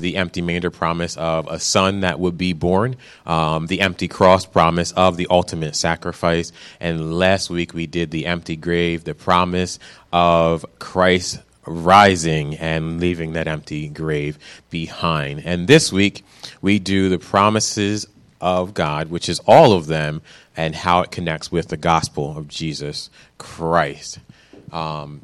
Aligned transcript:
the 0.00 0.16
empty 0.16 0.42
manger 0.42 0.70
promise 0.70 1.16
of 1.16 1.46
a 1.48 1.58
son 1.58 2.00
that 2.00 2.18
would 2.18 2.36
be 2.36 2.52
born, 2.52 2.96
um, 3.26 3.66
the 3.66 3.80
empty 3.80 4.08
cross 4.08 4.44
promise 4.44 4.92
of 4.92 5.16
the 5.16 5.26
ultimate 5.30 5.76
sacrifice, 5.76 6.52
and 6.80 7.18
last 7.18 7.50
week 7.50 7.74
we 7.74 7.86
did 7.86 8.10
the 8.10 8.26
empty 8.26 8.56
grave, 8.56 9.04
the 9.04 9.14
promise 9.14 9.78
of 10.12 10.64
Christ 10.78 11.40
rising 11.66 12.56
and 12.56 13.00
leaving 13.00 13.32
that 13.34 13.46
empty 13.46 13.88
grave 13.88 14.38
behind. 14.70 15.42
And 15.44 15.68
this 15.68 15.92
week 15.92 16.24
we 16.60 16.78
do 16.78 17.08
the 17.08 17.18
promises 17.18 18.06
of 18.40 18.74
God, 18.74 19.10
which 19.10 19.28
is 19.28 19.40
all 19.40 19.72
of 19.72 19.86
them, 19.86 20.22
and 20.56 20.74
how 20.74 21.00
it 21.02 21.10
connects 21.10 21.52
with 21.52 21.68
the 21.68 21.76
gospel 21.76 22.36
of 22.36 22.48
Jesus 22.48 23.10
Christ. 23.38 24.18
Um, 24.72 25.22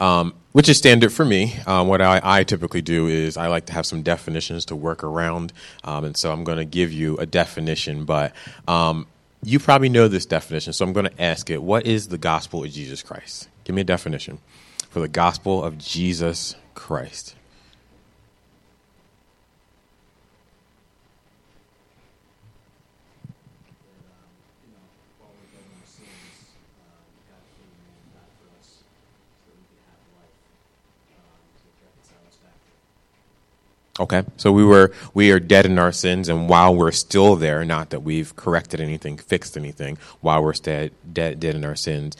um, 0.00 0.34
which 0.52 0.68
is 0.68 0.78
standard 0.78 1.12
for 1.12 1.24
me. 1.24 1.56
Um, 1.66 1.88
what 1.88 2.00
I, 2.00 2.20
I, 2.22 2.44
typically 2.44 2.82
do 2.82 3.06
is 3.06 3.36
I 3.36 3.48
like 3.48 3.66
to 3.66 3.72
have 3.72 3.86
some 3.86 4.02
definitions 4.02 4.66
to 4.66 4.76
work 4.76 5.02
around, 5.02 5.52
um, 5.82 6.04
and 6.04 6.16
so 6.16 6.32
I'm 6.32 6.44
going 6.44 6.58
to 6.58 6.64
give 6.64 6.92
you 6.92 7.16
a 7.18 7.26
definition. 7.26 8.04
But 8.04 8.32
um, 8.68 9.06
you 9.42 9.58
probably 9.58 9.88
know 9.88 10.08
this 10.08 10.26
definition, 10.26 10.72
so 10.72 10.84
I'm 10.84 10.92
going 10.92 11.06
to 11.06 11.22
ask 11.22 11.50
it: 11.50 11.62
What 11.62 11.86
is 11.86 12.08
the 12.08 12.18
gospel 12.18 12.64
of 12.64 12.70
Jesus 12.70 13.02
Christ? 13.02 13.48
Give 13.64 13.74
me 13.74 13.82
a 13.82 13.84
definition 13.84 14.38
for 14.90 15.00
the 15.00 15.08
gospel 15.08 15.64
of 15.64 15.78
Jesus 15.78 16.56
Christ. 16.74 17.34
Okay, 34.00 34.24
so 34.36 34.50
we 34.50 34.64
were 34.64 34.92
we 35.14 35.30
are 35.30 35.38
dead 35.38 35.66
in 35.66 35.78
our 35.78 35.92
sins, 35.92 36.28
and 36.28 36.48
while 36.48 36.74
we're 36.74 36.90
still 36.90 37.36
there, 37.36 37.64
not 37.64 37.90
that 37.90 38.00
we've 38.00 38.34
corrected 38.34 38.80
anything, 38.80 39.16
fixed 39.16 39.56
anything, 39.56 39.98
while 40.20 40.42
we're 40.42 40.52
dead, 40.54 40.90
dead, 41.12 41.38
dead 41.38 41.54
in 41.54 41.64
our 41.64 41.76
sins, 41.76 42.16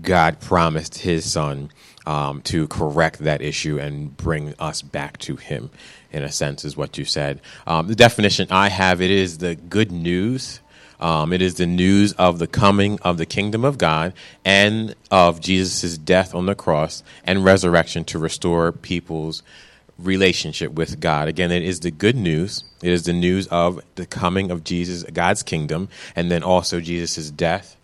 God 0.00 0.38
promised 0.38 0.98
His 0.98 1.32
Son 1.32 1.72
um, 2.06 2.40
to 2.42 2.68
correct 2.68 3.18
that 3.18 3.42
issue 3.42 3.80
and 3.80 4.16
bring 4.16 4.54
us 4.60 4.80
back 4.80 5.18
to 5.18 5.34
Him. 5.34 5.70
In 6.12 6.22
a 6.22 6.30
sense, 6.30 6.64
is 6.64 6.76
what 6.76 6.96
you 6.96 7.04
said. 7.04 7.40
Um, 7.66 7.88
the 7.88 7.96
definition 7.96 8.46
I 8.52 8.68
have 8.68 9.00
it 9.00 9.10
is 9.10 9.38
the 9.38 9.56
good 9.56 9.90
news. 9.90 10.60
Um, 11.00 11.32
it 11.32 11.42
is 11.42 11.56
the 11.56 11.66
news 11.66 12.12
of 12.12 12.38
the 12.38 12.46
coming 12.46 13.00
of 13.00 13.18
the 13.18 13.26
kingdom 13.26 13.64
of 13.64 13.76
God 13.76 14.12
and 14.44 14.94
of 15.10 15.40
Jesus' 15.40 15.98
death 15.98 16.32
on 16.32 16.46
the 16.46 16.54
cross 16.54 17.02
and 17.24 17.44
resurrection 17.44 18.04
to 18.04 18.20
restore 18.20 18.70
people's 18.70 19.42
relationship 19.98 20.72
with 20.72 21.00
God. 21.00 21.28
Again, 21.28 21.50
it 21.50 21.62
is 21.62 21.80
the 21.80 21.90
good 21.90 22.16
news. 22.16 22.64
It 22.82 22.92
is 22.92 23.04
the 23.04 23.12
news 23.12 23.46
of 23.48 23.80
the 23.94 24.06
coming 24.06 24.50
of 24.50 24.64
Jesus, 24.64 25.04
God's 25.04 25.42
kingdom, 25.42 25.88
and 26.16 26.30
then 26.30 26.42
also 26.42 26.80
Jesus' 26.80 27.30
death 27.30 27.76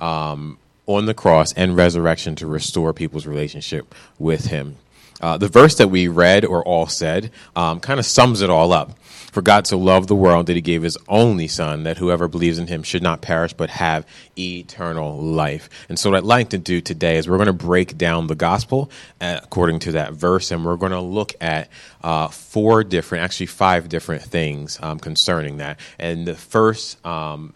um, 0.00 0.58
on 0.86 1.06
the 1.06 1.14
cross 1.14 1.52
and 1.52 1.76
resurrection 1.76 2.34
to 2.36 2.46
restore 2.46 2.92
people's 2.92 3.26
relationship 3.26 3.94
with 4.18 4.46
Him. 4.46 4.76
Uh, 5.20 5.38
the 5.38 5.48
verse 5.48 5.76
that 5.76 5.88
we 5.88 6.08
read 6.08 6.44
or 6.44 6.64
all 6.64 6.88
said 6.88 7.30
um, 7.54 7.78
kind 7.78 8.00
of 8.00 8.06
sums 8.06 8.42
it 8.42 8.50
all 8.50 8.72
up. 8.72 8.98
For 9.32 9.40
God 9.40 9.66
so 9.66 9.78
loved 9.78 10.08
the 10.08 10.14
world 10.14 10.46
that 10.46 10.56
he 10.56 10.60
gave 10.60 10.82
his 10.82 10.98
only 11.08 11.48
Son, 11.48 11.84
that 11.84 11.96
whoever 11.96 12.28
believes 12.28 12.58
in 12.58 12.66
him 12.66 12.82
should 12.82 13.02
not 13.02 13.22
perish 13.22 13.54
but 13.54 13.70
have 13.70 14.06
eternal 14.38 15.18
life. 15.18 15.70
And 15.88 15.98
so, 15.98 16.10
what 16.10 16.18
I'd 16.18 16.24
like 16.24 16.50
to 16.50 16.58
do 16.58 16.82
today 16.82 17.16
is 17.16 17.26
we're 17.26 17.38
going 17.38 17.46
to 17.46 17.54
break 17.54 17.96
down 17.96 18.26
the 18.26 18.34
gospel 18.34 18.90
uh, 19.22 19.40
according 19.42 19.78
to 19.80 19.92
that 19.92 20.12
verse, 20.12 20.50
and 20.50 20.66
we're 20.66 20.76
going 20.76 20.92
to 20.92 21.00
look 21.00 21.32
at 21.40 21.70
uh, 22.02 22.28
four 22.28 22.84
different, 22.84 23.24
actually, 23.24 23.46
five 23.46 23.88
different 23.88 24.22
things 24.22 24.78
um, 24.82 24.98
concerning 24.98 25.56
that. 25.56 25.80
And 25.98 26.28
the 26.28 26.34
first, 26.34 27.04
um, 27.06 27.54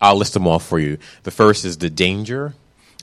I'll 0.00 0.16
list 0.16 0.32
them 0.32 0.46
all 0.46 0.58
for 0.58 0.78
you. 0.78 0.96
The 1.24 1.30
first 1.30 1.66
is 1.66 1.76
the 1.76 1.90
danger 1.90 2.54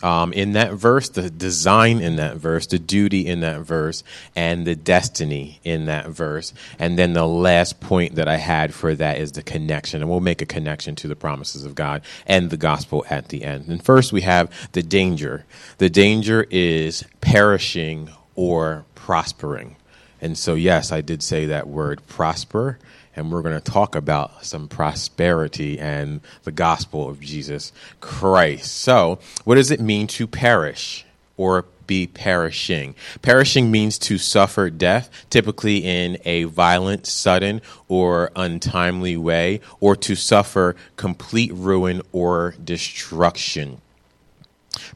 um, 0.05 0.33
in 0.33 0.51
that 0.51 0.73
verse, 0.73 1.09
the 1.09 1.31
design 1.31 1.99
in 1.99 2.17
that 2.17 2.37
verse, 2.37 2.67
the 2.67 2.77
duty 2.77 3.25
in 3.25 3.39
that 3.39 3.61
verse, 3.61 4.03
and 4.35 4.67
the 4.67 4.75
destiny 4.75 5.59
in 5.63 5.87
that 5.87 6.09
verse. 6.09 6.53
And 6.77 6.99
then 6.99 7.13
the 7.13 7.25
last 7.25 7.79
point 7.79 8.13
that 8.13 8.27
I 8.27 8.37
had 8.37 8.71
for 8.71 8.93
that 8.93 9.17
is 9.17 9.31
the 9.31 9.41
connection. 9.41 10.01
And 10.01 10.09
we'll 10.09 10.19
make 10.19 10.43
a 10.43 10.45
connection 10.45 10.95
to 10.97 11.07
the 11.07 11.15
promises 11.15 11.65
of 11.65 11.73
God 11.73 12.03
and 12.27 12.51
the 12.51 12.57
gospel 12.57 13.03
at 13.09 13.29
the 13.29 13.43
end. 13.43 13.67
And 13.67 13.83
first, 13.83 14.13
we 14.13 14.21
have 14.21 14.51
the 14.73 14.83
danger. 14.83 15.43
The 15.79 15.89
danger 15.89 16.45
is 16.51 17.03
perishing 17.21 18.11
or 18.35 18.85
prospering. 18.93 19.75
And 20.21 20.37
so, 20.37 20.53
yes, 20.53 20.91
I 20.91 21.01
did 21.01 21.23
say 21.23 21.47
that 21.47 21.67
word 21.67 22.05
prosper 22.05 22.77
and 23.15 23.31
we're 23.31 23.41
going 23.41 23.59
to 23.59 23.71
talk 23.71 23.95
about 23.95 24.45
some 24.45 24.67
prosperity 24.67 25.79
and 25.79 26.21
the 26.43 26.51
gospel 26.51 27.09
of 27.09 27.19
Jesus 27.19 27.71
Christ. 28.01 28.75
So, 28.75 29.19
what 29.43 29.55
does 29.55 29.71
it 29.71 29.79
mean 29.79 30.07
to 30.07 30.27
perish 30.27 31.05
or 31.37 31.65
be 31.87 32.07
perishing? 32.07 32.95
Perishing 33.21 33.71
means 33.71 33.97
to 33.99 34.17
suffer 34.17 34.69
death, 34.69 35.09
typically 35.29 35.77
in 35.77 36.17
a 36.25 36.43
violent, 36.43 37.05
sudden, 37.05 37.61
or 37.87 38.31
untimely 38.35 39.15
way, 39.15 39.61
or 39.79 39.95
to 39.95 40.15
suffer 40.15 40.75
complete 40.97 41.53
ruin 41.53 42.01
or 42.11 42.55
destruction. 42.63 43.81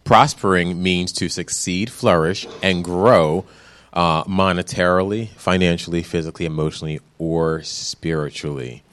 Prospering 0.04 0.82
means 0.82 1.14
to 1.14 1.30
succeed, 1.30 1.90
flourish, 1.90 2.46
and 2.62 2.84
grow 2.84 3.46
uh, 3.94 4.24
monetarily, 4.26 5.30
financially, 5.30 6.04
physically, 6.04 6.46
emotionally, 6.46 7.00
or 7.18 7.64
spiritually. 7.64 8.84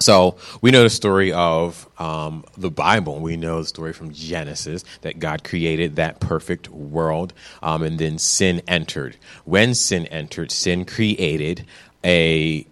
So 0.00 0.38
we 0.62 0.70
know 0.70 0.82
the 0.82 0.90
story 0.90 1.30
of 1.30 1.86
um, 2.00 2.44
the 2.56 2.70
Bible. 2.70 3.20
We 3.20 3.36
know 3.36 3.60
the 3.60 3.68
story 3.68 3.92
from 3.92 4.12
Genesis 4.12 4.82
that 5.02 5.18
God 5.18 5.44
created 5.44 5.96
that 5.96 6.20
perfect 6.20 6.70
world, 6.70 7.34
um, 7.62 7.82
and 7.82 7.98
then 7.98 8.16
sin 8.16 8.62
entered. 8.66 9.16
When 9.44 9.74
sin 9.74 10.06
entered, 10.06 10.52
sin 10.52 10.86
created 10.86 11.66
a, 12.02 12.66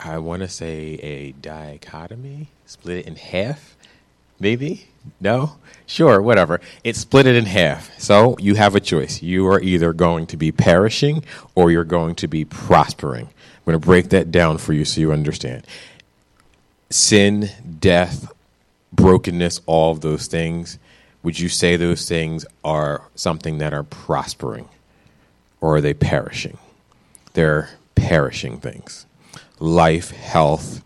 I 0.00 0.16
want 0.18 0.40
to 0.40 0.48
say 0.48 0.94
a 1.02 1.32
dichotomy, 1.32 2.48
split 2.64 2.98
it 2.98 3.06
in 3.06 3.16
half, 3.16 3.76
maybe. 4.40 4.86
No? 5.20 5.58
Sure, 5.92 6.22
whatever. 6.22 6.58
It 6.84 6.96
split 6.96 7.26
it 7.26 7.36
in 7.36 7.44
half. 7.44 7.90
So 8.00 8.34
you 8.38 8.54
have 8.54 8.74
a 8.74 8.80
choice. 8.80 9.20
You 9.20 9.46
are 9.48 9.60
either 9.60 9.92
going 9.92 10.26
to 10.28 10.38
be 10.38 10.50
perishing 10.50 11.22
or 11.54 11.70
you're 11.70 11.84
going 11.84 12.14
to 12.14 12.26
be 12.26 12.46
prospering. 12.46 13.26
I'm 13.26 13.64
going 13.66 13.78
to 13.78 13.86
break 13.86 14.08
that 14.08 14.30
down 14.30 14.56
for 14.56 14.72
you 14.72 14.86
so 14.86 15.02
you 15.02 15.12
understand. 15.12 15.66
Sin, 16.88 17.50
death, 17.78 18.32
brokenness, 18.90 19.60
all 19.66 19.92
of 19.92 20.00
those 20.00 20.28
things, 20.28 20.78
would 21.22 21.38
you 21.38 21.50
say 21.50 21.76
those 21.76 22.08
things 22.08 22.46
are 22.64 23.02
something 23.14 23.58
that 23.58 23.74
are 23.74 23.84
prospering 23.84 24.70
or 25.60 25.76
are 25.76 25.82
they 25.82 25.92
perishing? 25.92 26.56
They're 27.34 27.68
perishing 27.96 28.60
things. 28.60 29.04
Life, 29.58 30.10
health, 30.10 30.82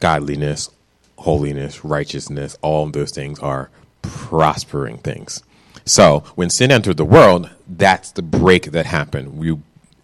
godliness, 0.00 0.70
holiness, 1.18 1.84
righteousness, 1.84 2.56
all 2.62 2.86
of 2.86 2.92
those 2.92 3.10
things 3.10 3.38
are 3.40 3.70
prospering 4.02 4.98
things. 4.98 5.42
So 5.84 6.24
when 6.34 6.50
sin 6.50 6.70
entered 6.70 6.96
the 6.96 7.04
world, 7.04 7.50
that's 7.68 8.12
the 8.12 8.22
break 8.22 8.72
that 8.72 8.86
happened. 8.86 9.38
We 9.38 9.56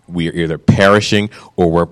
we 0.06 0.28
are 0.28 0.35
either 0.35 0.59
perishing 0.59 1.30
or 1.56 1.71
we're 1.71 1.88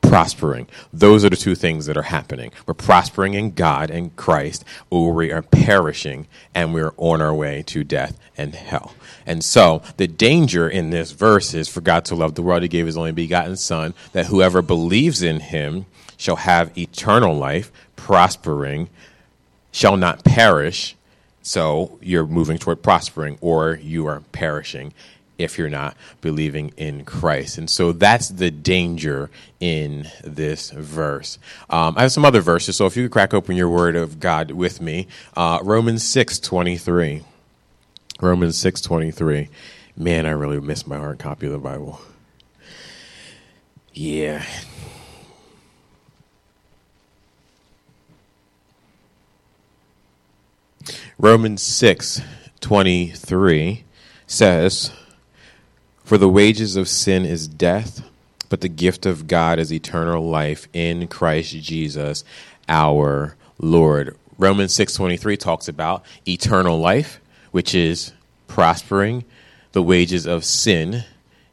prospering. 0.00 0.66
Those 0.92 1.24
are 1.24 1.30
the 1.30 1.36
two 1.36 1.54
things 1.54 1.86
that 1.86 1.96
are 1.96 2.02
happening. 2.02 2.52
We're 2.66 2.74
prospering 2.74 3.34
in 3.34 3.52
God 3.52 3.90
and 3.90 4.14
Christ, 4.16 4.64
or 4.90 5.12
we 5.12 5.32
are 5.32 5.42
perishing 5.42 6.26
and 6.54 6.72
we're 6.72 6.94
on 6.96 7.20
our 7.20 7.34
way 7.34 7.62
to 7.66 7.84
death 7.84 8.18
and 8.36 8.54
hell. 8.54 8.94
And 9.26 9.44
so 9.44 9.82
the 9.96 10.06
danger 10.06 10.68
in 10.68 10.90
this 10.90 11.10
verse 11.10 11.52
is 11.52 11.68
for 11.68 11.80
God 11.80 12.04
to 12.06 12.14
love 12.14 12.34
the 12.34 12.42
world, 12.42 12.62
he 12.62 12.68
gave 12.68 12.86
his 12.86 12.96
only 12.96 13.12
begotten 13.12 13.56
Son, 13.56 13.92
that 14.12 14.26
whoever 14.26 14.62
believes 14.62 15.22
in 15.22 15.40
him 15.40 15.86
shall 16.18 16.36
have 16.36 16.76
eternal 16.76 17.34
life, 17.34 17.72
prospering, 17.96 18.90
shall 19.72 19.96
not 19.96 20.24
perish. 20.24 20.94
So 21.40 21.98
you're 22.02 22.26
moving 22.26 22.58
toward 22.58 22.82
prospering, 22.82 23.38
or 23.40 23.78
you 23.82 24.06
are 24.06 24.20
perishing 24.32 24.92
if 25.38 25.56
you're 25.56 25.70
not 25.70 25.96
believing 26.20 26.72
in 26.76 27.04
Christ. 27.04 27.58
And 27.58 27.70
so 27.70 27.92
that's 27.92 28.28
the 28.28 28.50
danger 28.50 29.30
in 29.60 30.08
this 30.24 30.70
verse. 30.70 31.38
Um, 31.70 31.94
I 31.96 32.02
have 32.02 32.12
some 32.12 32.24
other 32.24 32.40
verses, 32.40 32.76
so 32.76 32.86
if 32.86 32.96
you 32.96 33.04
could 33.04 33.12
crack 33.12 33.32
open 33.32 33.56
your 33.56 33.70
word 33.70 33.94
of 33.94 34.18
God 34.18 34.50
with 34.50 34.80
me, 34.80 35.06
uh, 35.36 35.60
Romans 35.62 36.02
six 36.02 36.38
twenty 36.40 36.76
three. 36.76 37.22
Romans 38.20 38.58
six 38.58 38.80
twenty 38.80 39.12
three. 39.12 39.48
Man, 39.96 40.26
I 40.26 40.30
really 40.30 40.60
miss 40.60 40.86
my 40.86 40.96
hard 40.96 41.20
copy 41.20 41.46
of 41.46 41.52
the 41.52 41.58
Bible. 41.58 42.00
Yeah, 43.94 44.44
Romans 51.20 51.64
6 51.64 52.20
23. 52.60 53.84
says, 54.28 54.92
For 56.04 56.16
the 56.16 56.28
wages 56.28 56.76
of 56.76 56.88
sin 56.88 57.24
is 57.24 57.48
death, 57.48 58.08
but 58.48 58.60
the 58.60 58.68
gift 58.68 59.04
of 59.04 59.26
God 59.26 59.58
is 59.58 59.72
eternal 59.72 60.28
life 60.28 60.68
in 60.72 61.08
Christ 61.08 61.56
Jesus 61.56 62.22
our 62.68 63.34
Lord. 63.58 64.16
Romans 64.38 64.72
6:23 64.74 65.36
talks 65.36 65.66
about 65.66 66.04
eternal 66.26 66.78
life, 66.78 67.20
which 67.50 67.74
is 67.74 68.12
prospering. 68.46 69.24
The 69.72 69.82
wages 69.82 70.24
of 70.24 70.44
sin 70.44 71.04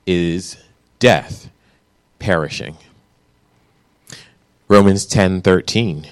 is 0.06 0.58
death, 1.00 1.50
perishing. 2.20 2.78
Romans 4.68 5.08
10:13 5.08 6.06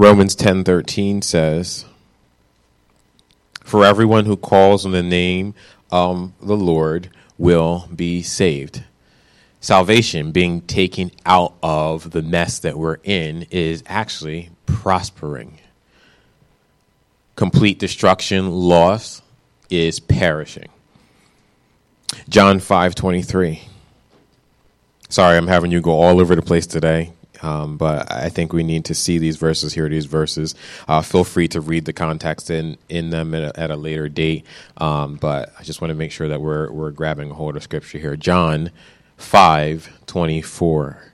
Romans 0.00 0.34
10:13 0.34 1.20
says, 1.20 1.84
"For 3.62 3.84
everyone 3.84 4.24
who 4.24 4.34
calls 4.34 4.86
on 4.86 4.92
the 4.92 5.02
name 5.02 5.52
of 5.90 6.32
the 6.40 6.56
Lord 6.56 7.10
will 7.36 7.86
be 7.94 8.22
saved." 8.22 8.82
Salvation, 9.60 10.30
being 10.32 10.62
taken 10.62 11.10
out 11.26 11.52
of 11.62 12.12
the 12.12 12.22
mess 12.22 12.58
that 12.60 12.78
we're 12.78 12.96
in, 13.04 13.46
is 13.50 13.82
actually 13.86 14.48
prospering. 14.64 15.58
Complete 17.36 17.78
destruction, 17.78 18.50
loss 18.50 19.20
is 19.68 20.00
perishing. 20.00 20.70
John 22.26 22.58
5:23. 22.58 23.68
Sorry, 25.10 25.36
I'm 25.36 25.48
having 25.48 25.70
you 25.70 25.82
go 25.82 26.00
all 26.00 26.22
over 26.22 26.34
the 26.34 26.40
place 26.40 26.66
today. 26.66 27.12
Um, 27.42 27.76
but 27.76 28.10
I 28.10 28.28
think 28.28 28.52
we 28.52 28.62
need 28.62 28.84
to 28.86 28.94
see 28.94 29.18
these 29.18 29.36
verses, 29.36 29.72
hear 29.72 29.88
these 29.88 30.06
verses. 30.06 30.54
Uh, 30.86 31.02
feel 31.02 31.24
free 31.24 31.48
to 31.48 31.60
read 31.60 31.84
the 31.84 31.92
context 31.92 32.50
in, 32.50 32.76
in 32.88 33.10
them 33.10 33.34
at 33.34 33.42
a, 33.42 33.60
at 33.60 33.70
a 33.70 33.76
later 33.76 34.08
date. 34.08 34.44
Um, 34.76 35.16
but 35.16 35.52
I 35.58 35.62
just 35.62 35.80
want 35.80 35.90
to 35.90 35.94
make 35.94 36.12
sure 36.12 36.28
that 36.28 36.40
we're, 36.40 36.70
we're 36.70 36.90
grabbing 36.90 37.30
a 37.30 37.34
hold 37.34 37.56
of 37.56 37.62
scripture 37.62 37.98
here. 37.98 38.16
John 38.16 38.70
5 39.16 40.06
24. 40.06 41.12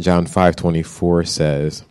John 0.00 0.26
5 0.26 0.56
24 0.56 1.24
says, 1.24 1.84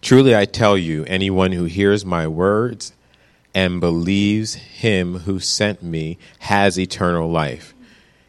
Truly 0.00 0.36
I 0.36 0.44
tell 0.44 0.78
you, 0.78 1.04
anyone 1.04 1.52
who 1.52 1.64
hears 1.64 2.04
my 2.04 2.26
words 2.26 2.92
and 3.54 3.80
believes 3.80 4.54
him 4.54 5.20
who 5.20 5.38
sent 5.38 5.82
me 5.82 6.18
has 6.40 6.78
eternal 6.78 7.30
life 7.30 7.74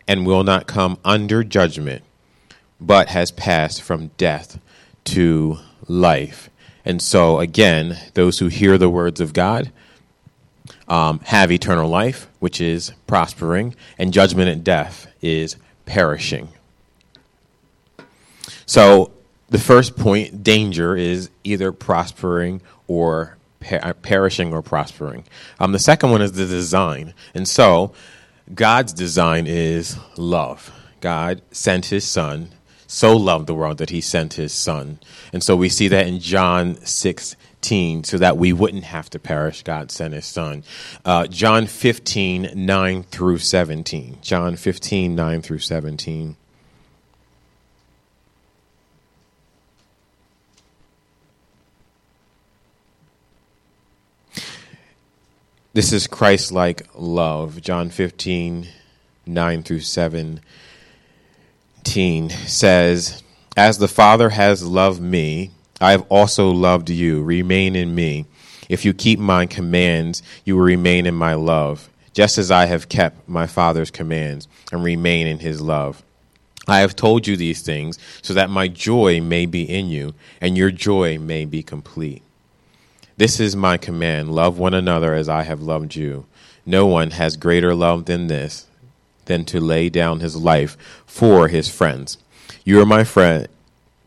and 0.08 0.26
will 0.26 0.44
not 0.44 0.68
come 0.68 0.98
under 1.04 1.44
judgment 1.44 2.04
but 2.80 3.10
has 3.10 3.32
passed 3.32 3.82
from 3.82 4.12
death 4.18 4.60
to 5.06 5.60
life. 5.88 6.50
And 6.84 7.02
so, 7.02 7.40
again, 7.40 7.98
those 8.14 8.40
who 8.40 8.48
hear 8.48 8.78
the 8.78 8.90
words 8.90 9.20
of 9.20 9.34
God 9.34 9.72
um, 10.88 11.20
have 11.26 11.52
eternal 11.52 11.90
life, 11.90 12.28
which 12.40 12.62
is 12.62 12.92
prospering, 13.08 13.76
and 13.98 14.14
judgment 14.14 14.50
and 14.50 14.64
death 14.64 15.08
is 15.22 15.56
perishing. 15.86 16.50
So, 18.66 19.12
the 19.50 19.60
first 19.60 19.96
point, 19.96 20.44
danger, 20.44 20.96
is 20.96 21.30
either 21.44 21.72
prospering 21.72 22.62
or 22.88 23.38
per- 23.60 23.94
perishing 23.94 24.54
or 24.54 24.62
prospering. 24.62 25.24
Um, 25.60 25.72
the 25.72 25.80
second 25.80 26.12
one 26.12 26.22
is 26.22 26.34
the 26.34 26.46
design. 26.46 27.14
And 27.34 27.48
so, 27.48 27.94
God's 28.54 28.94
design 28.94 29.48
is 29.48 29.98
love. 30.18 30.72
God 31.02 31.42
sent 31.52 31.86
his 31.86 32.06
son 32.06 32.50
so 32.88 33.16
loved 33.16 33.48
the 33.48 33.54
world 33.54 33.78
that 33.80 33.90
he 33.90 34.02
sent 34.02 34.34
his 34.34 34.54
son. 34.54 35.00
And 35.34 35.44
so 35.44 35.56
we 35.56 35.70
see 35.70 35.88
that 35.88 36.08
in 36.08 36.20
John 36.20 36.76
16, 36.86 38.04
so 38.04 38.18
that 38.18 38.38
we 38.38 38.54
wouldn't 38.54 38.84
have 38.84 39.10
to 39.12 39.20
perish, 39.20 39.64
God 39.64 39.92
sent 39.92 40.14
his 40.14 40.26
son. 40.26 40.64
Uh, 41.04 41.28
John 41.28 41.68
15, 41.68 42.52
9 42.56 43.04
through 43.04 43.40
17. 43.40 44.20
John 44.22 44.56
15, 44.56 45.16
9 45.16 45.42
through 45.42 45.60
17. 45.60 46.38
This 55.76 55.92
is 55.92 56.08
Christ 56.08 56.54
like 56.54 56.88
love. 56.96 57.62
John 57.62 57.90
15, 57.90 58.70
9 59.26 59.64
through 59.64 59.82
17 61.86 62.30
says, 62.48 63.24
As 63.56 63.78
the 63.78 63.88
Father 63.88 64.30
has 64.30 64.64
loved 64.64 65.02
me, 65.02 65.52
I 65.80 65.92
have 65.92 66.06
also 66.10 66.50
loved 66.50 66.90
you. 66.90 67.22
Remain 67.22 67.76
in 67.76 67.94
me. 67.94 68.26
If 68.68 68.84
you 68.84 68.94
keep 68.94 69.20
my 69.20 69.46
commands, 69.46 70.24
you 70.44 70.58
will 70.58 70.64
remain 70.64 71.06
in 71.06 71.14
my 71.14 71.36
love, 71.36 71.90
just 72.12 72.38
as 72.40 72.50
I 72.50 72.66
have 72.66 72.90
kept 72.90 73.30
my 73.30 73.46
Father's 73.46 73.92
commands 73.92 74.48
and 74.72 74.84
remain 74.84 75.28
in 75.28 75.40
his 75.40 75.62
love. 75.62 76.04
I 76.68 76.80
have 76.80 76.96
told 76.96 77.28
you 77.28 77.38
these 77.38 77.62
things 77.62 78.00
so 78.24 78.34
that 78.34 78.50
my 78.50 78.68
joy 78.68 79.22
may 79.22 79.46
be 79.46 79.64
in 79.64 79.88
you 79.88 80.16
and 80.42 80.58
your 80.58 80.72
joy 80.72 81.20
may 81.20 81.46
be 81.46 81.62
complete. 81.62 82.24
This 83.16 83.40
is 83.40 83.56
my 83.56 83.78
command 83.78 84.34
love 84.34 84.58
one 84.58 84.74
another 84.74 85.14
as 85.14 85.30
I 85.30 85.44
have 85.44 85.62
loved 85.62 85.96
you. 85.96 86.26
No 86.66 86.88
one 86.88 87.12
has 87.12 87.38
greater 87.38 87.76
love 87.76 88.06
than 88.06 88.26
this 88.28 88.66
than 89.26 89.46
to 89.46 89.60
lay 89.60 89.90
down 89.90 90.20
his 90.20 90.36
life 90.36 90.78
for 91.06 91.48
his 91.48 91.70
friends. 91.70 92.18
You 92.64 92.82
are 92.82 92.86
my 92.86 93.04
friend. 93.04 93.48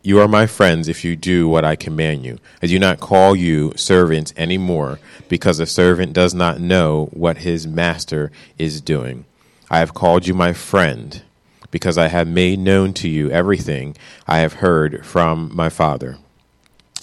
You 0.03 0.21
are 0.21 0.29
my 0.29 0.47
friends 0.47 0.89
if 0.89 1.05
you 1.05 1.17
do 1.17 1.49
what 1.49 1.65
I 1.65 1.77
command 1.77 2.25
you. 2.25 2.39
I 2.63 2.67
do 2.67 2.79
not 2.79 3.01
call 3.01 3.37
you 3.37 3.73
servants 3.77 4.33
any 4.37 4.57
more, 4.57 5.01
because 5.29 5.61
a 5.61 5.67
servant 5.67 6.13
does 6.13 6.35
not 6.35 6.61
know 6.61 7.11
what 7.13 7.39
his 7.39 7.67
master 7.67 8.31
is 8.57 8.81
doing. 8.81 9.27
I 9.71 9.81
have 9.81 9.95
called 9.95 10.27
you 10.27 10.35
my 10.35 10.53
friend, 10.53 11.23
because 11.71 11.99
I 11.99 12.09
have 12.09 12.27
made 12.27 12.59
known 12.59 12.95
to 12.95 13.09
you 13.09 13.31
everything 13.31 13.97
I 14.27 14.39
have 14.39 14.55
heard 14.55 15.05
from 15.05 15.51
my 15.55 15.69
Father. 15.69 16.17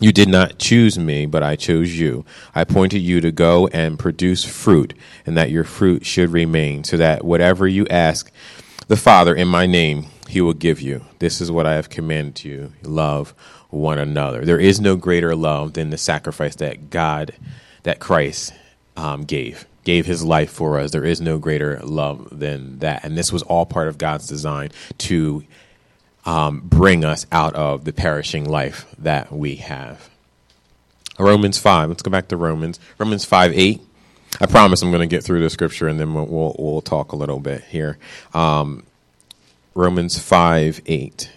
You 0.01 0.11
did 0.11 0.27
not 0.27 0.59
choose 0.59 0.99
me, 0.99 1.25
but 1.25 1.41
I 1.41 1.55
chose 1.55 1.97
you. 1.97 2.25
I 2.53 2.61
appointed 2.61 2.99
you 2.99 3.21
to 3.21 3.31
go 3.31 3.67
and 3.67 3.97
produce 3.97 4.43
fruit, 4.43 4.93
and 5.25 5.37
that 5.37 5.51
your 5.51 5.63
fruit 5.63 6.05
should 6.05 6.31
remain, 6.31 6.83
so 6.83 6.97
that 6.97 7.23
whatever 7.23 7.65
you 7.65 7.87
ask 7.89 8.29
the 8.87 8.97
Father 8.97 9.33
in 9.33 9.47
my 9.47 9.65
name, 9.65 10.07
he 10.27 10.41
will 10.41 10.53
give 10.53 10.81
you. 10.81 11.05
This 11.19 11.39
is 11.39 11.49
what 11.49 11.65
I 11.65 11.75
have 11.75 11.89
commanded 11.89 12.43
you 12.43 12.73
love 12.83 13.33
one 13.69 13.97
another. 13.97 14.43
There 14.43 14.59
is 14.59 14.81
no 14.81 14.95
greater 14.95 15.35
love 15.35 15.73
than 15.73 15.91
the 15.91 15.97
sacrifice 15.97 16.55
that 16.55 16.89
God, 16.89 17.33
that 17.83 17.99
Christ 17.99 18.53
um, 18.97 19.23
gave, 19.23 19.65
gave 19.83 20.05
his 20.05 20.23
life 20.23 20.51
for 20.51 20.79
us. 20.79 20.91
There 20.91 21.05
is 21.05 21.21
no 21.21 21.37
greater 21.37 21.79
love 21.83 22.27
than 22.37 22.79
that. 22.79 23.03
And 23.03 23.17
this 23.17 23.31
was 23.31 23.43
all 23.43 23.65
part 23.65 23.87
of 23.87 23.97
God's 23.97 24.27
design 24.27 24.71
to 24.99 25.43
um, 26.25 26.61
bring 26.61 27.05
us 27.05 27.25
out 27.31 27.55
of 27.55 27.85
the 27.85 27.93
perishing 27.93 28.49
life 28.49 28.85
that 28.97 29.31
we 29.31 29.55
have. 29.55 30.09
Romans 31.19 31.57
5. 31.57 31.89
Let's 31.89 32.01
go 32.01 32.11
back 32.11 32.27
to 32.29 32.37
Romans. 32.37 32.79
Romans 32.97 33.25
5 33.25 33.57
8. 33.57 33.81
I 34.41 34.45
promise 34.47 34.81
I'm 34.81 34.91
going 34.91 35.07
to 35.07 35.15
get 35.15 35.23
through 35.23 35.41
the 35.41 35.49
scripture 35.49 35.87
and 35.87 35.99
then 35.99 36.13
we'll, 36.13 36.25
we'll, 36.25 36.55
we'll 36.59 36.81
talk 36.81 37.13
a 37.13 37.15
little 37.15 37.39
bit 37.39 37.63
here. 37.65 37.97
Um, 38.33 38.83
Romans 39.73 40.19
5 40.19 40.81
8. 40.85 41.31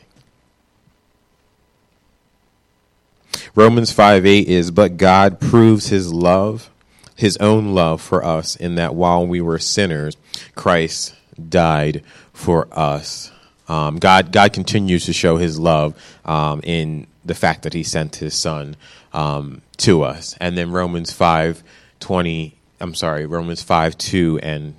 Romans 3.55 3.93
5 3.93 4.27
8 4.27 4.49
is, 4.49 4.71
But 4.71 4.97
God 4.97 5.41
proves 5.41 5.89
his 5.89 6.13
love, 6.13 6.71
his 7.15 7.37
own 7.39 7.75
love 7.75 8.01
for 8.01 8.25
us, 8.25 8.57
in 8.57 8.75
that 8.77 8.95
while 8.95 9.27
we 9.27 9.41
were 9.41 9.59
sinners, 9.59 10.17
Christ 10.55 11.15
died 11.49 12.03
for 12.33 12.69
us. 12.73 13.31
Um, 13.69 13.99
God, 13.99 14.33
God 14.33 14.53
continues 14.53 15.07
to 15.07 15.13
show 15.13 15.37
His 15.37 15.59
love 15.59 15.95
um, 16.25 16.61
in 16.65 17.07
the 17.25 17.35
fact 17.35 17.63
that 17.63 17.75
He 17.75 17.83
sent 17.83 18.17
His 18.17 18.35
Son 18.35 18.77
um, 19.13 19.63
to 19.79 20.03
us. 20.03 20.37
And 20.41 20.57
then 20.57 20.73
Romans 20.73 21.13
five 21.13 21.63
twenty. 22.01 22.55
I'm 22.81 22.95
sorry, 22.95 23.27
Romans 23.27 23.63
five 23.63 23.99
two 23.99 24.39
and 24.43 24.75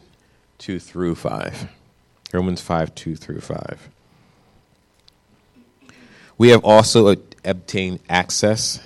two 0.58 0.80
through 0.80 1.15
five. 1.15 1.69
Romans 2.34 2.62
five 2.62 2.93
two 2.95 3.15
through 3.15 3.41
five. 3.41 3.89
We 6.38 6.49
have 6.49 6.63
also 6.63 7.15
obtained 7.43 7.99
access 8.10 8.80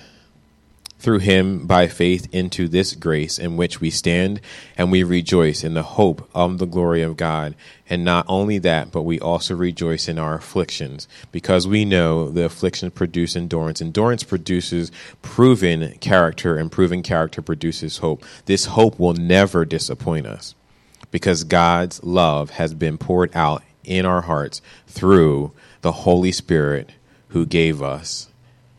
through 1.04 1.18
him 1.18 1.66
by 1.66 1.86
faith 1.86 2.26
into 2.32 2.66
this 2.66 2.94
grace 2.94 3.38
in 3.38 3.58
which 3.58 3.78
we 3.78 3.90
stand, 3.90 4.40
and 4.76 4.90
we 4.90 5.02
rejoice 5.02 5.62
in 5.62 5.74
the 5.74 5.82
hope 5.82 6.26
of 6.34 6.56
the 6.58 6.66
glory 6.66 7.02
of 7.02 7.16
God. 7.16 7.54
And 7.90 8.04
not 8.04 8.24
only 8.26 8.58
that, 8.60 8.90
but 8.90 9.02
we 9.02 9.20
also 9.20 9.54
rejoice 9.54 10.08
in 10.08 10.18
our 10.18 10.36
afflictions, 10.36 11.06
because 11.30 11.68
we 11.68 11.84
know 11.84 12.30
the 12.30 12.46
afflictions 12.46 12.94
produce 12.94 13.36
endurance. 13.36 13.82
Endurance 13.82 14.24
produces 14.24 14.90
proven 15.20 15.92
character, 15.98 16.56
and 16.56 16.72
proven 16.72 17.02
character 17.02 17.42
produces 17.42 17.98
hope. 17.98 18.24
This 18.46 18.64
hope 18.64 18.98
will 18.98 19.12
never 19.12 19.66
disappoint 19.66 20.26
us, 20.26 20.54
because 21.10 21.44
God's 21.44 22.02
love 22.02 22.48
has 22.50 22.72
been 22.72 22.96
poured 22.96 23.30
out 23.36 23.62
in 23.84 24.06
our 24.06 24.22
hearts 24.22 24.62
through 24.86 25.52
the 25.82 25.92
Holy 25.92 26.32
Spirit 26.32 26.92
who 27.28 27.44
gave 27.44 27.82
us, 27.82 28.30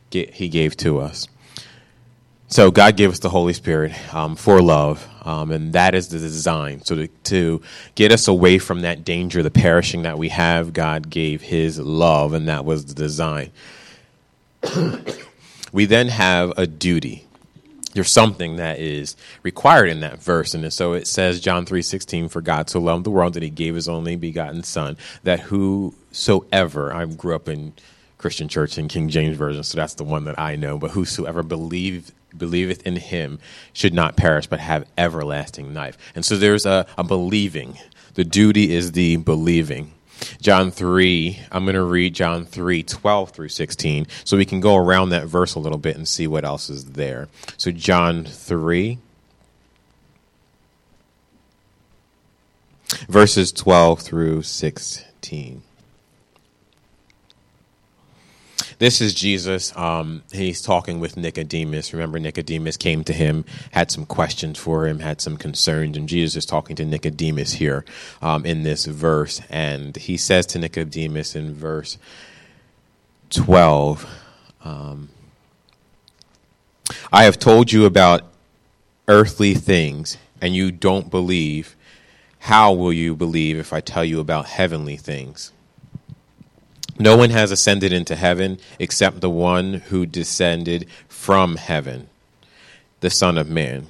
he 0.09 0.49
gave 0.49 0.75
to 0.77 0.97
us. 0.97 1.27
So 2.47 2.69
God 2.69 2.95
gave 2.95 3.09
us 3.09 3.19
the 3.19 3.29
Holy 3.29 3.53
Spirit 3.53 3.91
um, 4.13 4.35
for 4.35 4.61
love, 4.61 5.07
um, 5.23 5.51
and 5.51 5.73
that 5.73 5.95
is 5.95 6.09
the 6.09 6.19
design. 6.19 6.81
So 6.85 6.95
to, 6.95 7.07
to, 7.07 7.61
get 7.95 8.11
us 8.11 8.27
away 8.27 8.59
from 8.59 8.81
that 8.81 9.03
danger, 9.03 9.41
the 9.41 9.49
perishing 9.49 10.03
that 10.03 10.19
we 10.19 10.29
have, 10.29 10.71
God 10.71 11.09
gave 11.09 11.41
His 11.41 11.79
love, 11.79 12.33
and 12.33 12.47
that 12.47 12.63
was 12.63 12.85
the 12.85 12.93
design. 12.93 13.51
we 15.71 15.85
then 15.85 16.09
have 16.09 16.53
a 16.55 16.67
duty. 16.67 17.25
There's 17.93 18.11
something 18.11 18.57
that 18.57 18.77
is 18.77 19.15
required 19.41 19.89
in 19.89 20.01
that 20.01 20.21
verse, 20.21 20.53
and 20.53 20.71
so 20.71 20.93
it 20.93 21.07
says, 21.07 21.39
John 21.39 21.65
three 21.65 21.81
sixteen, 21.81 22.29
for 22.29 22.41
God 22.41 22.69
so 22.69 22.79
loved 22.79 23.05
the 23.05 23.11
world 23.11 23.33
that 23.33 23.43
He 23.43 23.49
gave 23.49 23.73
His 23.73 23.89
only 23.89 24.17
begotten 24.17 24.61
Son, 24.61 24.97
that 25.23 25.39
whosoever 25.39 26.93
I 26.93 27.05
grew 27.05 27.33
up 27.33 27.49
in 27.49 27.73
Christian 28.19 28.47
Church 28.47 28.77
in 28.77 28.87
King 28.87 29.09
James 29.09 29.35
Version, 29.35 29.63
so 29.63 29.77
that's 29.77 29.95
the 29.95 30.03
one 30.03 30.25
that 30.25 30.37
I 30.37 30.55
know. 30.55 30.77
But 30.77 30.91
whosoever 30.91 31.41
believe 31.41 32.11
believeth 32.37 32.85
in 32.85 32.95
him 32.95 33.39
should 33.73 33.93
not 33.93 34.15
perish 34.15 34.47
but 34.47 34.59
have 34.59 34.87
everlasting 34.97 35.73
life. 35.73 35.97
And 36.15 36.25
so 36.25 36.37
there's 36.37 36.65
a, 36.65 36.85
a 36.97 37.03
believing. 37.03 37.77
The 38.15 38.23
duty 38.23 38.73
is 38.73 38.93
the 38.93 39.17
believing. 39.17 39.91
John 40.41 40.71
3, 40.71 41.39
I'm 41.51 41.65
going 41.65 41.75
to 41.75 41.83
read 41.83 42.15
John 42.15 42.45
3, 42.45 42.83
12 42.83 43.29
through 43.31 43.49
16, 43.49 44.07
so 44.23 44.37
we 44.37 44.45
can 44.45 44.59
go 44.59 44.75
around 44.75 45.09
that 45.09 45.27
verse 45.27 45.55
a 45.55 45.59
little 45.59 45.77
bit 45.77 45.97
and 45.97 46.07
see 46.07 46.25
what 46.27 46.45
else 46.45 46.69
is 46.69 46.85
there. 46.85 47.27
So, 47.57 47.71
John 47.71 48.23
3, 48.23 48.97
verses 53.09 53.51
12 53.51 54.01
through 54.01 54.43
16. 54.43 55.63
This 58.77 58.99
is 58.99 59.13
Jesus. 59.13 59.75
Um, 59.77 60.23
he's 60.31 60.61
talking 60.61 60.99
with 60.99 61.15
Nicodemus. 61.15 61.93
Remember, 61.93 62.19
Nicodemus 62.19 62.75
came 62.75 63.03
to 63.05 63.13
him, 63.13 63.45
had 63.71 63.89
some 63.89 64.05
questions 64.05 64.59
for 64.59 64.85
him, 64.87 64.99
had 64.99 65.21
some 65.21 65.37
concerns, 65.37 65.95
and 65.95 66.09
Jesus 66.09 66.35
is 66.35 66.45
talking 66.45 66.75
to 66.75 66.85
Nicodemus 66.85 67.53
here 67.53 67.85
um, 68.21 68.45
in 68.45 68.63
this 68.63 68.85
verse. 68.85 69.41
And 69.49 69.95
he 69.95 70.17
says 70.17 70.45
to 70.47 70.59
Nicodemus 70.59 71.35
in 71.35 71.53
verse 71.53 71.97
12, 73.29 74.05
um, 74.63 75.09
I 77.13 77.23
have 77.23 77.39
told 77.39 77.71
you 77.71 77.85
about 77.85 78.23
earthly 79.07 79.53
things, 79.53 80.17
and 80.41 80.55
you 80.55 80.71
don't 80.71 81.09
believe. 81.09 81.75
How 82.39 82.73
will 82.73 82.93
you 82.93 83.15
believe 83.15 83.57
if 83.57 83.73
I 83.73 83.79
tell 83.79 84.03
you 84.03 84.19
about 84.19 84.45
heavenly 84.45 84.97
things? 84.97 85.51
No 86.97 87.17
one 87.17 87.31
has 87.31 87.51
ascended 87.51 87.91
into 87.91 88.15
heaven 88.15 88.57
except 88.79 89.19
the 89.19 89.29
one 89.29 89.75
who 89.89 90.05
descended 90.05 90.87
from 91.09 91.57
heaven, 91.57 92.07
the 93.01 93.09
Son 93.09 93.37
of 93.37 93.49
Man. 93.49 93.87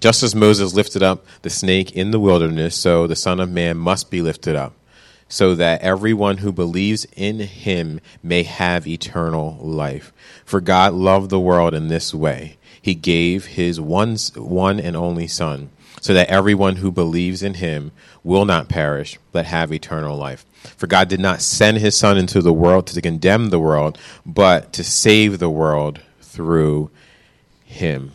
Just 0.00 0.22
as 0.22 0.34
Moses 0.34 0.74
lifted 0.74 1.02
up 1.02 1.24
the 1.40 1.48
snake 1.48 1.92
in 1.92 2.10
the 2.10 2.20
wilderness, 2.20 2.76
so 2.76 3.06
the 3.06 3.16
Son 3.16 3.40
of 3.40 3.50
Man 3.50 3.78
must 3.78 4.10
be 4.10 4.20
lifted 4.20 4.54
up, 4.54 4.74
so 5.28 5.54
that 5.54 5.80
everyone 5.80 6.38
who 6.38 6.52
believes 6.52 7.06
in 7.16 7.38
him 7.38 8.00
may 8.22 8.42
have 8.42 8.86
eternal 8.86 9.56
life. 9.62 10.12
For 10.44 10.60
God 10.60 10.92
loved 10.92 11.30
the 11.30 11.40
world 11.40 11.72
in 11.72 11.88
this 11.88 12.12
way 12.12 12.58
He 12.82 12.94
gave 12.94 13.46
his 13.46 13.80
one, 13.80 14.16
one 14.34 14.78
and 14.78 14.94
only 14.94 15.26
Son, 15.26 15.70
so 16.02 16.12
that 16.12 16.28
everyone 16.28 16.76
who 16.76 16.90
believes 16.90 17.42
in 17.42 17.54
him 17.54 17.92
will 18.24 18.44
not 18.44 18.68
perish, 18.68 19.18
but 19.30 19.46
have 19.46 19.72
eternal 19.72 20.16
life. 20.16 20.44
For 20.76 20.88
God 20.88 21.08
did 21.08 21.20
not 21.20 21.40
send 21.40 21.78
his 21.78 21.96
Son 21.96 22.18
into 22.18 22.42
the 22.42 22.52
world 22.52 22.88
to 22.88 23.00
condemn 23.00 23.48
the 23.50 23.60
world, 23.60 23.96
but 24.26 24.72
to 24.74 24.84
save 24.84 25.38
the 25.38 25.48
world 25.48 26.00
through 26.20 26.90
him. 27.64 28.10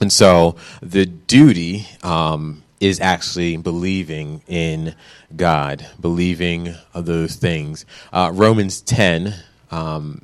And 0.00 0.12
so 0.12 0.54
the 0.80 1.04
duty 1.04 1.88
um, 2.04 2.62
is 2.78 3.00
actually 3.00 3.56
believing 3.56 4.42
in 4.46 4.94
God, 5.34 5.84
believing 6.00 6.76
those 6.94 7.34
things. 7.34 7.84
Uh, 8.12 8.30
Romans 8.32 8.80
10, 8.82 9.34
um, 9.72 10.22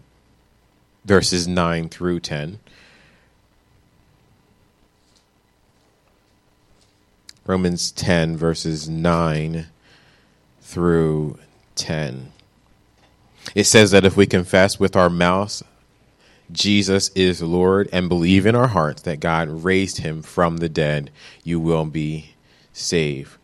verses 1.04 1.48
9 1.48 1.88
through 1.88 2.20
10. 2.20 2.60
Romans 7.46 7.90
10, 7.92 8.36
verses 8.36 8.88
9 8.88 9.66
through 10.60 11.38
10. 11.74 12.32
It 13.54 13.64
says 13.64 13.90
that 13.90 14.04
if 14.04 14.16
we 14.16 14.26
confess 14.26 14.78
with 14.78 14.94
our 14.96 15.10
mouths 15.10 15.62
Jesus 16.52 17.10
is 17.14 17.42
Lord 17.42 17.88
and 17.92 18.08
believe 18.08 18.44
in 18.44 18.54
our 18.54 18.68
hearts 18.68 19.02
that 19.02 19.20
God 19.20 19.48
raised 19.48 19.98
him 19.98 20.22
from 20.22 20.58
the 20.58 20.68
dead, 20.68 21.10
you 21.42 21.58
will 21.58 21.86
be 21.86 22.34
saved. 22.72 23.36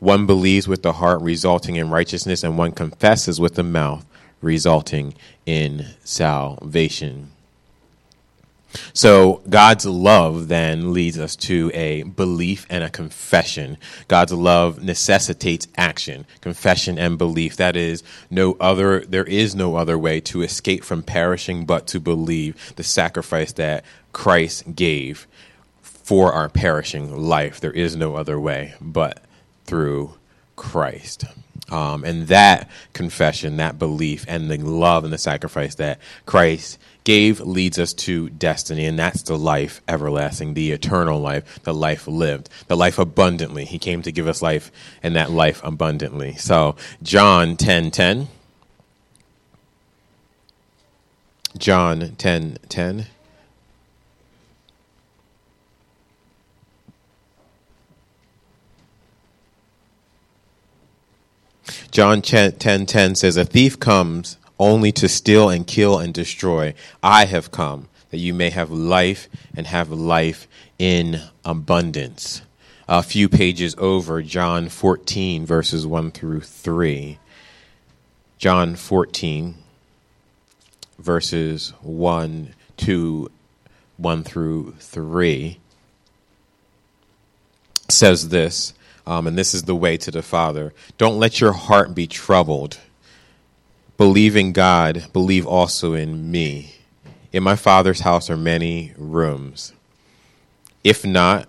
One 0.00 0.26
believes 0.26 0.66
with 0.66 0.82
the 0.82 0.94
heart, 0.94 1.20
resulting 1.20 1.76
in 1.76 1.90
righteousness, 1.90 2.42
and 2.42 2.58
one 2.58 2.72
confesses 2.72 3.40
with 3.40 3.54
the 3.54 3.62
mouth, 3.62 4.04
resulting 4.40 5.14
in 5.46 5.86
salvation. 6.02 7.30
So 8.92 9.42
God's 9.48 9.86
love 9.86 10.48
then 10.48 10.92
leads 10.92 11.18
us 11.18 11.36
to 11.36 11.70
a 11.74 12.02
belief 12.02 12.66
and 12.70 12.84
a 12.84 12.90
confession. 12.90 13.78
God's 14.08 14.32
love 14.32 14.82
necessitates 14.82 15.66
action, 15.76 16.26
confession 16.40 16.98
and 16.98 17.18
belief. 17.18 17.56
That 17.56 17.76
is 17.76 18.02
no 18.30 18.56
other 18.60 19.00
there 19.00 19.24
is 19.24 19.54
no 19.54 19.76
other 19.76 19.98
way 19.98 20.20
to 20.20 20.42
escape 20.42 20.84
from 20.84 21.02
perishing 21.02 21.66
but 21.66 21.86
to 21.88 22.00
believe 22.00 22.74
the 22.76 22.84
sacrifice 22.84 23.52
that 23.52 23.84
Christ 24.12 24.74
gave 24.74 25.26
for 25.82 26.32
our 26.32 26.48
perishing 26.48 27.16
life. 27.16 27.60
There 27.60 27.72
is 27.72 27.96
no 27.96 28.16
other 28.16 28.38
way 28.38 28.74
but 28.80 29.22
through 29.64 30.14
Christ. 30.56 31.24
Um, 31.70 32.04
and 32.04 32.26
that 32.28 32.68
confession, 32.92 33.58
that 33.58 33.78
belief, 33.78 34.24
and 34.26 34.50
the 34.50 34.58
love 34.58 35.04
and 35.04 35.12
the 35.12 35.18
sacrifice 35.18 35.76
that 35.76 36.00
Christ 36.26 36.78
gave 37.04 37.40
leads 37.40 37.78
us 37.78 37.92
to 37.94 38.28
destiny, 38.30 38.86
and 38.86 38.98
that's 38.98 39.22
the 39.22 39.38
life 39.38 39.80
everlasting, 39.88 40.54
the 40.54 40.72
eternal 40.72 41.20
life, 41.20 41.62
the 41.62 41.74
life 41.74 42.06
lived, 42.06 42.48
the 42.68 42.76
life 42.76 42.98
abundantly. 42.98 43.64
He 43.64 43.78
came 43.78 44.02
to 44.02 44.12
give 44.12 44.28
us 44.28 44.42
life 44.42 44.70
and 45.02 45.16
that 45.16 45.30
life 45.30 45.60
abundantly. 45.64 46.34
So, 46.34 46.76
John 47.02 47.56
10 47.56 47.90
10. 47.90 48.28
John 51.58 52.14
10 52.16 52.58
10. 52.68 53.06
John 61.90 62.22
10 62.22 62.86
10 62.86 63.14
says, 63.16 63.36
A 63.36 63.44
thief 63.44 63.80
comes 63.80 64.36
only 64.60 64.92
to 64.92 65.08
steal 65.08 65.48
and 65.48 65.66
kill 65.66 65.98
and 65.98 66.14
destroy. 66.14 66.74
I 67.02 67.24
have 67.24 67.50
come 67.50 67.88
that 68.10 68.18
you 68.18 68.34
may 68.34 68.50
have 68.50 68.70
life 68.70 69.28
and 69.56 69.66
have 69.66 69.90
life 69.90 70.46
in 70.78 71.20
abundance. 71.44 72.42
A 72.88 73.02
few 73.02 73.28
pages 73.28 73.74
over, 73.78 74.22
John 74.22 74.68
14, 74.68 75.46
verses 75.46 75.86
1 75.86 76.10
through 76.10 76.42
3. 76.42 77.18
John 78.36 78.76
14, 78.76 79.54
verses 80.98 81.72
1 81.80 82.54
to 82.78 83.30
1 83.96 84.24
through 84.24 84.74
3 84.78 85.58
says 87.88 88.28
this, 88.28 88.74
um, 89.06 89.26
and 89.26 89.36
this 89.36 89.54
is 89.54 89.64
the 89.64 89.74
way 89.74 89.96
to 89.96 90.10
the 90.10 90.22
Father. 90.22 90.72
Don't 90.98 91.18
let 91.18 91.40
your 91.40 91.52
heart 91.52 91.94
be 91.94 92.06
troubled 92.06 92.78
believe 94.00 94.34
in 94.34 94.50
God, 94.50 95.12
believe 95.12 95.46
also 95.46 95.92
in 95.92 96.30
me. 96.30 96.72
In 97.34 97.42
my 97.42 97.54
Father's 97.54 98.00
house 98.00 98.30
are 98.30 98.36
many 98.36 98.94
rooms. 98.96 99.74
If 100.82 101.04
not, 101.04 101.46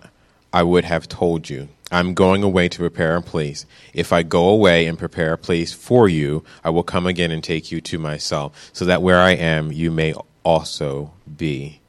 I 0.51 0.61
would 0.63 0.83
have 0.83 1.07
told 1.07 1.49
you. 1.49 1.69
I'm 1.93 2.13
going 2.13 2.43
away 2.43 2.67
to 2.67 2.77
prepare 2.77 3.15
a 3.15 3.21
place. 3.21 3.65
If 3.93 4.11
I 4.11 4.23
go 4.23 4.49
away 4.49 4.85
and 4.85 4.99
prepare 4.99 5.31
a 5.31 5.37
place 5.37 5.71
for 5.71 6.09
you, 6.09 6.43
I 6.61 6.71
will 6.71 6.83
come 6.83 7.07
again 7.07 7.31
and 7.31 7.41
take 7.41 7.71
you 7.71 7.79
to 7.79 7.97
myself, 7.97 8.69
so 8.73 8.83
that 8.83 9.01
where 9.01 9.21
I 9.21 9.31
am, 9.31 9.71
you 9.71 9.89
may 9.89 10.13
also 10.43 11.13
be. 11.37 11.80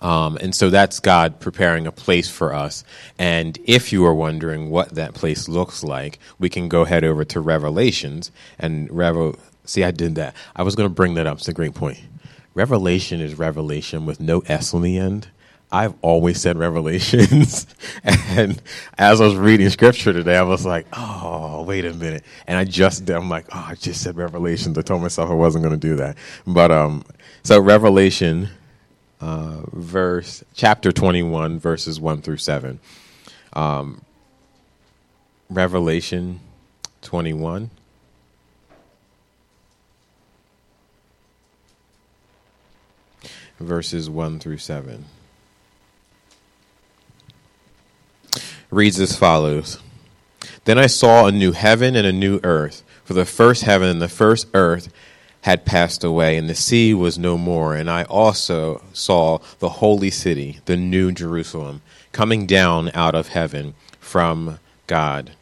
Um, 0.00 0.38
and 0.40 0.54
so 0.54 0.70
that's 0.70 1.00
God 1.00 1.40
preparing 1.40 1.86
a 1.86 1.92
place 1.92 2.28
for 2.28 2.54
us. 2.54 2.84
And 3.18 3.58
if 3.64 3.92
you 3.92 4.04
are 4.06 4.14
wondering 4.14 4.70
what 4.70 4.94
that 4.94 5.14
place 5.14 5.48
looks 5.48 5.82
like, 5.82 6.18
we 6.38 6.48
can 6.48 6.68
go 6.68 6.84
head 6.84 7.04
over 7.04 7.24
to 7.26 7.40
Revelations 7.40 8.30
and 8.58 8.90
Revel. 8.90 9.36
See, 9.64 9.84
I 9.84 9.90
did 9.90 10.14
that. 10.16 10.34
I 10.56 10.62
was 10.62 10.74
going 10.74 10.88
to 10.88 10.94
bring 10.94 11.14
that 11.14 11.26
up. 11.26 11.38
It's 11.38 11.48
a 11.48 11.52
great 11.52 11.74
point. 11.74 12.00
Revelation 12.54 13.20
is 13.20 13.38
revelation 13.38 14.06
with 14.06 14.20
no 14.20 14.40
S 14.40 14.74
on 14.74 14.82
the 14.82 14.98
end. 14.98 15.28
I've 15.72 15.94
always 16.02 16.40
said 16.40 16.58
revelations. 16.58 17.66
and 18.04 18.60
as 18.98 19.20
I 19.20 19.24
was 19.24 19.36
reading 19.36 19.68
scripture 19.70 20.12
today, 20.12 20.36
I 20.36 20.42
was 20.42 20.66
like, 20.66 20.86
oh, 20.92 21.62
wait 21.62 21.84
a 21.84 21.94
minute. 21.94 22.24
And 22.48 22.58
I 22.58 22.64
just, 22.64 23.08
I'm 23.08 23.28
like, 23.28 23.46
oh, 23.52 23.66
I 23.68 23.74
just 23.76 24.02
said 24.02 24.16
revelations. 24.16 24.76
I 24.76 24.82
told 24.82 25.02
myself 25.02 25.30
I 25.30 25.34
wasn't 25.34 25.62
going 25.62 25.78
to 25.78 25.88
do 25.88 25.94
that. 25.96 26.16
But, 26.44 26.72
um, 26.72 27.04
so 27.44 27.60
revelation 27.60 28.48
uh, 29.20 29.62
verse 29.72 30.42
chapter 30.54 30.92
21, 30.92 31.58
verses 31.58 32.00
1 32.00 32.22
through 32.22 32.38
7. 32.38 32.80
Um, 33.52 34.02
Revelation 35.48 36.40
21. 37.02 37.70
Verses 43.58 44.08
1 44.08 44.38
through 44.38 44.58
7. 44.58 45.04
Reads 48.70 49.00
as 49.00 49.16
follows 49.16 49.80
Then 50.64 50.78
I 50.78 50.86
saw 50.86 51.26
a 51.26 51.32
new 51.32 51.52
heaven 51.52 51.96
and 51.96 52.06
a 52.06 52.12
new 52.12 52.40
earth, 52.42 52.84
for 53.04 53.14
the 53.14 53.26
first 53.26 53.64
heaven 53.64 53.88
and 53.88 54.00
the 54.00 54.08
first 54.08 54.46
earth 54.54 54.90
had 55.42 55.64
passed 55.64 56.04
away, 56.04 56.36
and 56.36 56.48
the 56.48 56.54
sea 56.54 56.92
was 56.92 57.18
no 57.18 57.38
more. 57.38 57.74
And 57.74 57.90
I 57.90 58.04
also 58.04 58.82
saw 58.92 59.38
the 59.58 59.68
holy 59.68 60.10
city, 60.10 60.60
the 60.66 60.76
new 60.76 61.12
Jerusalem, 61.12 61.82
coming 62.12 62.46
down 62.46 62.90
out 62.94 63.14
of 63.14 63.28
heaven 63.28 63.74
from 63.98 64.58
God, 64.86 65.32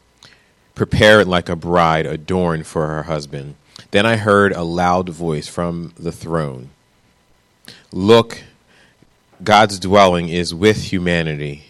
prepared 0.75 1.27
like 1.27 1.49
a 1.49 1.55
bride 1.55 2.05
adorned 2.05 2.65
for 2.65 2.87
her 2.87 3.03
husband. 3.03 3.55
Then 3.91 4.05
I 4.05 4.15
heard 4.17 4.53
a 4.53 4.63
loud 4.63 5.09
voice 5.09 5.47
from 5.47 5.93
the 5.97 6.11
throne 6.11 6.69
Look, 7.91 8.43
God's 9.43 9.79
dwelling 9.79 10.29
is 10.29 10.53
with 10.53 10.91
humanity, 10.91 11.65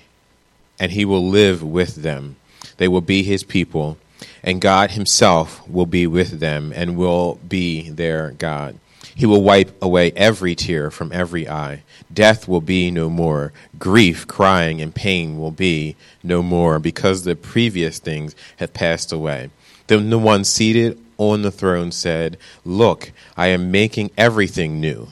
and 0.79 0.91
he 0.91 1.05
will 1.05 1.27
live 1.27 1.63
with 1.63 1.95
them. 1.95 2.35
They 2.77 2.87
will 2.87 3.01
be 3.01 3.23
his 3.23 3.43
people 3.43 3.97
and 4.43 4.61
God 4.61 4.91
Himself 4.91 5.67
will 5.67 5.85
be 5.85 6.07
with 6.07 6.39
them 6.39 6.71
and 6.75 6.97
will 6.97 7.39
be 7.47 7.89
their 7.89 8.31
God. 8.31 8.79
He 9.15 9.25
will 9.25 9.41
wipe 9.41 9.71
away 9.81 10.11
every 10.13 10.55
tear 10.55 10.89
from 10.89 11.11
every 11.11 11.49
eye. 11.49 11.83
Death 12.13 12.47
will 12.47 12.61
be 12.61 12.89
no 12.89 13.09
more. 13.09 13.51
Grief, 13.77 14.25
crying, 14.27 14.81
and 14.81 14.95
pain 14.95 15.37
will 15.37 15.51
be 15.51 15.97
no 16.23 16.41
more 16.41 16.79
because 16.79 17.23
the 17.23 17.35
previous 17.35 17.99
things 17.99 18.33
have 18.57 18.73
passed 18.73 19.11
away. 19.11 19.49
Then 19.87 20.09
the 20.09 20.19
one 20.19 20.45
seated 20.45 20.97
on 21.17 21.41
the 21.41 21.51
throne 21.51 21.91
said, 21.91 22.37
Look, 22.63 23.11
I 23.35 23.47
am 23.47 23.71
making 23.71 24.11
everything 24.17 24.79
new. 24.79 25.09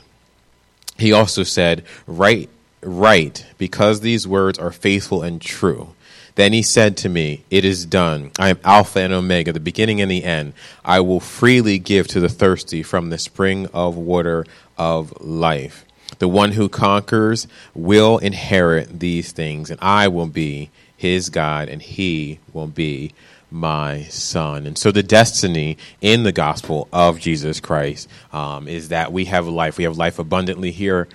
He 0.97 1.11
also 1.11 1.43
said, 1.43 1.83
Write, 2.07 2.49
write, 2.81 3.45
because 3.57 3.99
these 3.99 4.27
words 4.27 4.57
are 4.57 4.71
faithful 4.71 5.21
and 5.21 5.41
true. 5.41 5.93
Then 6.37 6.53
he 6.53 6.61
said 6.61 6.97
to 6.97 7.09
me, 7.09 7.43
It 7.49 7.65
is 7.65 7.83
done. 7.83 8.29
I 8.37 8.49
am 8.49 8.59
Alpha 8.63 8.99
and 8.99 9.11
Omega, 9.11 9.51
the 9.51 9.59
beginning 9.59 10.01
and 10.01 10.11
the 10.11 10.23
end. 10.23 10.53
I 10.85 10.99
will 10.99 11.19
freely 11.19 11.79
give 11.79 12.07
to 12.09 12.19
the 12.19 12.29
thirsty 12.29 12.83
from 12.83 13.09
the 13.09 13.17
spring 13.17 13.65
of 13.73 13.97
water 13.97 14.45
of 14.77 15.19
life. 15.19 15.83
The 16.19 16.27
one 16.27 16.51
who 16.51 16.69
conquers 16.69 17.47
will 17.73 18.19
inherit 18.19 18.99
these 18.99 19.31
things, 19.31 19.71
and 19.71 19.79
I 19.81 20.09
will 20.09 20.27
be 20.27 20.69
his 20.95 21.31
God, 21.31 21.69
and 21.69 21.81
he 21.81 22.37
will 22.53 22.67
be 22.67 23.13
my 23.49 24.03
son. 24.03 24.67
And 24.67 24.77
so, 24.77 24.91
the 24.91 25.01
destiny 25.01 25.75
in 26.01 26.21
the 26.21 26.31
gospel 26.31 26.87
of 26.93 27.19
Jesus 27.19 27.59
Christ 27.59 28.07
um, 28.31 28.67
is 28.67 28.89
that 28.89 29.11
we 29.11 29.25
have 29.25 29.47
life. 29.47 29.79
We 29.79 29.85
have 29.85 29.97
life 29.97 30.19
abundantly 30.19 30.69
here 30.69 31.07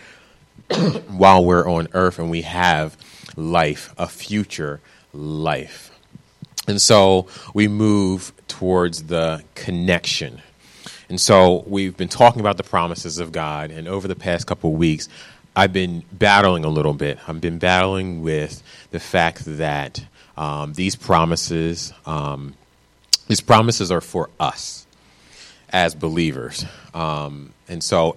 while 1.06 1.44
we're 1.44 1.68
on 1.68 1.86
earth, 1.92 2.18
and 2.18 2.28
we 2.28 2.42
have 2.42 2.96
life, 3.36 3.94
a 3.96 4.08
future 4.08 4.80
life. 5.12 5.90
And 6.68 6.80
so 6.80 7.26
we 7.54 7.68
move 7.68 8.32
towards 8.48 9.04
the 9.04 9.42
connection. 9.54 10.40
And 11.08 11.20
so 11.20 11.64
we've 11.66 11.96
been 11.96 12.08
talking 12.08 12.40
about 12.40 12.56
the 12.56 12.62
promises 12.62 13.18
of 13.18 13.32
God, 13.32 13.70
and 13.70 13.88
over 13.88 14.08
the 14.08 14.14
past 14.14 14.46
couple 14.46 14.70
of 14.70 14.78
weeks, 14.78 15.08
I've 15.54 15.72
been 15.72 16.04
battling 16.12 16.64
a 16.64 16.68
little 16.68 16.94
bit. 16.94 17.18
I've 17.28 17.40
been 17.40 17.58
battling 17.58 18.22
with 18.22 18.62
the 18.90 19.00
fact 19.00 19.44
that 19.44 20.02
um, 20.36 20.72
these 20.72 20.96
promises, 20.96 21.92
um, 22.06 22.54
these 23.28 23.42
promises 23.42 23.90
are 23.90 24.00
for 24.00 24.30
us 24.40 24.86
as 25.70 25.94
believers, 25.94 26.64
um, 26.94 27.52
and 27.68 27.84
so 27.84 28.16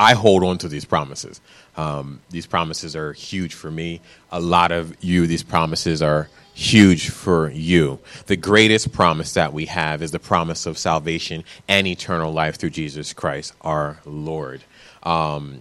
I 0.00 0.14
hold 0.14 0.42
on 0.42 0.56
to 0.58 0.68
these 0.68 0.86
promises. 0.86 1.42
Um, 1.76 2.20
these 2.30 2.46
promises 2.46 2.96
are 2.96 3.12
huge 3.12 3.52
for 3.52 3.70
me. 3.70 4.00
A 4.32 4.40
lot 4.40 4.72
of 4.72 4.96
you, 5.04 5.26
these 5.26 5.42
promises 5.42 6.00
are 6.00 6.30
huge 6.54 7.10
for 7.10 7.50
you. 7.50 7.98
The 8.24 8.36
greatest 8.36 8.92
promise 8.92 9.34
that 9.34 9.52
we 9.52 9.66
have 9.66 10.00
is 10.00 10.10
the 10.10 10.18
promise 10.18 10.64
of 10.64 10.78
salvation 10.78 11.44
and 11.68 11.86
eternal 11.86 12.32
life 12.32 12.56
through 12.56 12.70
Jesus 12.70 13.12
Christ, 13.12 13.52
our 13.60 13.98
Lord. 14.06 14.62
Um, 15.02 15.60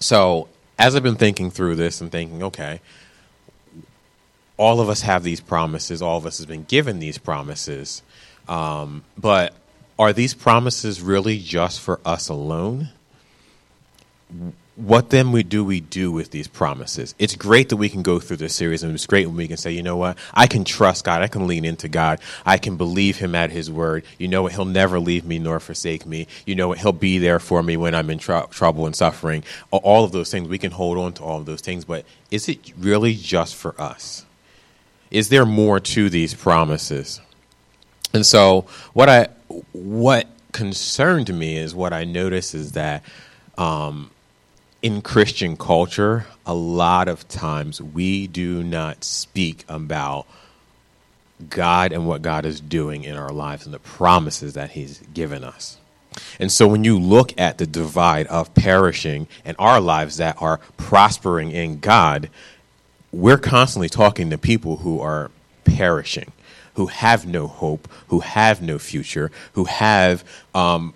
so, 0.00 0.48
as 0.78 0.94
I've 0.94 1.02
been 1.02 1.16
thinking 1.16 1.50
through 1.50 1.76
this 1.76 2.02
and 2.02 2.12
thinking, 2.12 2.42
okay, 2.42 2.82
all 4.58 4.82
of 4.82 4.90
us 4.90 5.00
have 5.00 5.22
these 5.22 5.40
promises, 5.40 6.02
all 6.02 6.18
of 6.18 6.26
us 6.26 6.40
have 6.40 6.48
been 6.48 6.64
given 6.64 6.98
these 6.98 7.16
promises, 7.16 8.02
um, 8.48 9.02
but 9.16 9.54
are 9.98 10.12
these 10.12 10.34
promises 10.34 11.00
really 11.00 11.38
just 11.38 11.80
for 11.80 12.00
us 12.04 12.28
alone? 12.28 12.90
What 14.74 15.10
then 15.10 15.32
we 15.32 15.42
do 15.42 15.64
we 15.64 15.80
do 15.80 16.10
with 16.10 16.30
these 16.30 16.48
promises? 16.48 17.14
It's 17.18 17.36
great 17.36 17.68
that 17.68 17.76
we 17.76 17.90
can 17.90 18.02
go 18.02 18.18
through 18.18 18.38
this 18.38 18.54
series, 18.54 18.82
and 18.82 18.94
it's 18.94 19.06
great 19.06 19.26
when 19.26 19.36
we 19.36 19.46
can 19.46 19.58
say, 19.58 19.70
you 19.70 19.82
know 19.82 19.96
what, 19.96 20.16
I 20.32 20.46
can 20.46 20.64
trust 20.64 21.04
God, 21.04 21.20
I 21.20 21.28
can 21.28 21.46
lean 21.46 21.66
into 21.66 21.88
God, 21.88 22.20
I 22.46 22.56
can 22.56 22.76
believe 22.76 23.18
Him 23.18 23.34
at 23.34 23.50
His 23.50 23.70
word. 23.70 24.04
You 24.18 24.28
know 24.28 24.42
what, 24.42 24.52
He'll 24.52 24.64
never 24.64 24.98
leave 24.98 25.26
me 25.26 25.38
nor 25.38 25.60
forsake 25.60 26.06
me. 26.06 26.26
You 26.46 26.54
know 26.54 26.68
what, 26.68 26.78
He'll 26.78 26.92
be 26.92 27.18
there 27.18 27.38
for 27.38 27.62
me 27.62 27.76
when 27.76 27.94
I'm 27.94 28.08
in 28.08 28.18
tr- 28.18 28.48
trouble 28.50 28.86
and 28.86 28.96
suffering. 28.96 29.44
All 29.70 30.04
of 30.04 30.12
those 30.12 30.30
things, 30.30 30.48
we 30.48 30.58
can 30.58 30.72
hold 30.72 30.96
on 30.96 31.12
to 31.14 31.22
all 31.22 31.38
of 31.38 31.46
those 31.46 31.60
things, 31.60 31.84
but 31.84 32.06
is 32.30 32.48
it 32.48 32.72
really 32.78 33.14
just 33.14 33.54
for 33.54 33.78
us? 33.80 34.24
Is 35.10 35.28
there 35.28 35.44
more 35.44 35.80
to 35.80 36.08
these 36.08 36.32
promises? 36.32 37.20
And 38.14 38.24
so, 38.24 38.66
what 38.94 39.10
I 39.10 39.28
what 39.72 40.28
concerned 40.52 41.32
me 41.38 41.58
is 41.58 41.74
what 41.74 41.92
I 41.92 42.04
noticed 42.04 42.54
is 42.54 42.72
that. 42.72 43.02
Um, 43.58 44.10
in 44.82 45.00
Christian 45.00 45.56
culture, 45.56 46.26
a 46.44 46.54
lot 46.54 47.08
of 47.08 47.26
times 47.28 47.80
we 47.80 48.26
do 48.26 48.64
not 48.64 49.04
speak 49.04 49.64
about 49.68 50.26
God 51.48 51.92
and 51.92 52.06
what 52.06 52.22
God 52.22 52.44
is 52.44 52.60
doing 52.60 53.04
in 53.04 53.16
our 53.16 53.30
lives 53.30 53.64
and 53.64 53.72
the 53.72 53.78
promises 53.78 54.54
that 54.54 54.72
He's 54.72 54.98
given 55.14 55.44
us. 55.44 55.78
And 56.38 56.52
so 56.52 56.68
when 56.68 56.84
you 56.84 56.98
look 56.98 57.32
at 57.40 57.58
the 57.58 57.66
divide 57.66 58.26
of 58.26 58.54
perishing 58.54 59.28
and 59.44 59.56
our 59.58 59.80
lives 59.80 60.18
that 60.18 60.36
are 60.42 60.58
prospering 60.76 61.52
in 61.52 61.78
God, 61.78 62.28
we're 63.12 63.38
constantly 63.38 63.88
talking 63.88 64.30
to 64.30 64.38
people 64.38 64.78
who 64.78 65.00
are 65.00 65.30
perishing, 65.64 66.32
who 66.74 66.86
have 66.86 67.24
no 67.26 67.46
hope, 67.46 67.88
who 68.08 68.20
have 68.20 68.60
no 68.60 68.78
future, 68.78 69.30
who 69.52 69.64
have 69.64 70.24
um, 70.54 70.92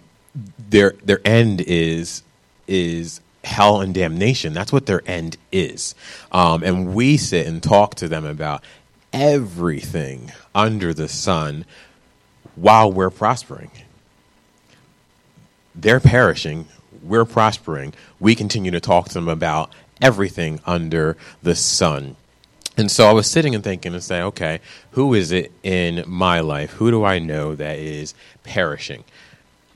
their 0.68 0.94
their 1.02 1.20
end 1.24 1.62
is 1.62 2.22
is 2.66 3.20
hell 3.46 3.80
and 3.80 3.94
damnation. 3.94 4.52
That's 4.52 4.72
what 4.72 4.86
their 4.86 5.02
end 5.06 5.36
is. 5.52 5.94
Um, 6.32 6.62
and 6.62 6.94
we 6.94 7.16
sit 7.16 7.46
and 7.46 7.62
talk 7.62 7.94
to 7.96 8.08
them 8.08 8.26
about 8.26 8.62
everything 9.12 10.32
under 10.54 10.92
the 10.92 11.08
sun 11.08 11.64
while 12.56 12.90
we're 12.90 13.10
prospering. 13.10 13.70
They're 15.74 16.00
perishing, 16.00 16.66
we're 17.02 17.24
prospering. 17.24 17.94
We 18.18 18.34
continue 18.34 18.72
to 18.72 18.80
talk 18.80 19.08
to 19.08 19.14
them 19.14 19.28
about 19.28 19.70
everything 20.02 20.60
under 20.66 21.16
the 21.42 21.54
sun. 21.54 22.16
And 22.76 22.90
so 22.90 23.06
I 23.06 23.12
was 23.12 23.30
sitting 23.30 23.54
and 23.54 23.64
thinking 23.64 23.94
and 23.94 24.02
saying, 24.02 24.24
okay, 24.24 24.60
who 24.90 25.14
is 25.14 25.32
it 25.32 25.52
in 25.62 26.04
my 26.06 26.40
life? 26.40 26.72
Who 26.72 26.90
do 26.90 27.04
I 27.04 27.18
know 27.18 27.54
that 27.54 27.78
is 27.78 28.12
perishing? 28.42 29.04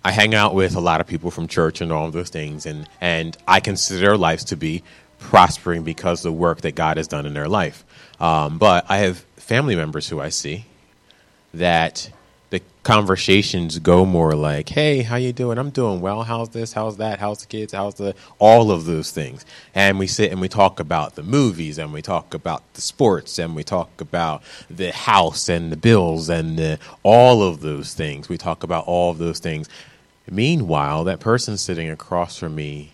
I 0.05 0.13
hang 0.13 0.35
out 0.35 0.55
with 0.55 0.77
a 0.77 0.81
lot 0.81 1.01
of 1.01 1.07
people 1.07 1.31
from 1.31 1.47
church 1.47 1.81
and 1.81 1.93
all 1.93 2.07
of 2.07 2.13
those 2.13 2.31
things, 2.31 2.67
and, 2.67 2.89
and 3.01 3.37
I 3.47 3.61
consider 3.61 4.01
their 4.01 4.17
lives 4.17 4.45
to 4.45 4.57
be 4.57 4.83
prospering 5.19 5.83
because 5.83 6.25
of 6.25 6.33
the 6.33 6.39
work 6.39 6.63
that 6.63 6.75
God 6.75 6.97
has 6.97 7.07
done 7.07 7.27
in 7.27 7.35
their 7.35 7.49
life. 7.49 7.85
Um, 8.19 8.59
but 8.59 8.87
I 8.89 8.99
have 8.99 9.19
family 9.37 9.77
members 9.77 10.09
who 10.09 10.21
I 10.21 10.31
see 10.31 10.65
that 11.53 12.11
the 12.51 12.61
conversations 12.83 13.79
go 13.79 14.05
more 14.05 14.35
like, 14.35 14.69
"Hey, 14.69 15.03
how 15.03 15.17
you 15.17 15.33
doing? 15.33 15.59
I'm 15.59 15.71
doing 15.71 16.01
well. 16.01 16.23
How's 16.23 16.51
this? 16.51 16.73
How's 16.73 16.97
that? 16.99 17.19
How's 17.21 17.41
the 17.41 17.47
kids? 17.47 17.73
How's 17.73 17.95
the 17.95 18.15
all 18.39 18.71
of 18.71 18.85
those 18.85 19.11
things?" 19.11 19.45
And 19.75 19.99
we 19.99 20.07
sit 20.07 20.33
and 20.33 20.41
we 20.41 20.49
talk 20.49 20.81
about 20.81 21.15
the 21.15 21.23
movies 21.23 21.79
and 21.79 21.93
we 21.93 22.03
talk 22.03 22.35
about 22.35 22.63
the 22.75 22.81
sports 22.81 23.39
and 23.39 23.57
we 23.57 23.65
talk 23.65 24.01
about 24.01 24.43
the 24.69 24.93
house 24.93 25.49
and 25.49 25.71
the 25.73 25.77
bills 25.77 26.29
and 26.29 26.59
the, 26.59 26.79
all 27.03 27.43
of 27.43 27.61
those 27.61 27.95
things. 27.95 28.29
We 28.29 28.39
talk 28.39 28.63
about 28.63 28.87
all 28.87 29.11
of 29.11 29.19
those 29.19 29.39
things. 29.39 29.69
Meanwhile, 30.31 31.05
that 31.05 31.21
person 31.21 31.57
sitting 31.57 31.89
across 31.89 32.39
from 32.39 32.55
me 32.55 32.93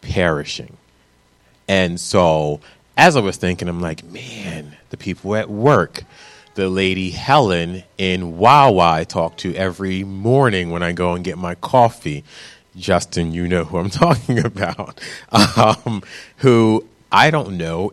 perishing. 0.00 0.76
And 1.68 2.00
so, 2.00 2.60
as 2.96 3.16
I 3.16 3.20
was 3.20 3.36
thinking, 3.36 3.68
I'm 3.68 3.80
like, 3.80 4.04
man, 4.04 4.76
the 4.90 4.96
people 4.96 5.36
at 5.36 5.50
work, 5.50 6.04
the 6.54 6.68
lady 6.68 7.10
Helen 7.10 7.84
in 7.96 8.38
Wawa 8.38 8.92
I 8.92 9.04
talk 9.04 9.36
to 9.38 9.54
every 9.54 10.04
morning 10.04 10.70
when 10.70 10.82
I 10.82 10.92
go 10.92 11.14
and 11.14 11.24
get 11.24 11.38
my 11.38 11.54
coffee. 11.54 12.24
Justin, 12.76 13.32
you 13.32 13.48
know 13.48 13.64
who 13.64 13.78
I'm 13.78 13.90
talking 14.04 14.44
about, 14.44 15.00
um, 15.30 16.02
who 16.38 16.86
I 17.10 17.30
don't 17.30 17.56
know 17.56 17.92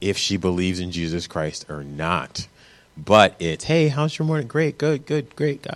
if 0.00 0.16
she 0.16 0.36
believes 0.36 0.80
in 0.80 0.90
Jesus 0.90 1.26
Christ 1.26 1.66
or 1.68 1.82
not. 1.82 2.48
But 2.96 3.36
it's, 3.38 3.64
hey, 3.64 3.88
how's 3.88 4.18
your 4.18 4.26
morning? 4.26 4.46
Great, 4.46 4.78
good, 4.78 5.04
good, 5.04 5.36
great, 5.36 5.66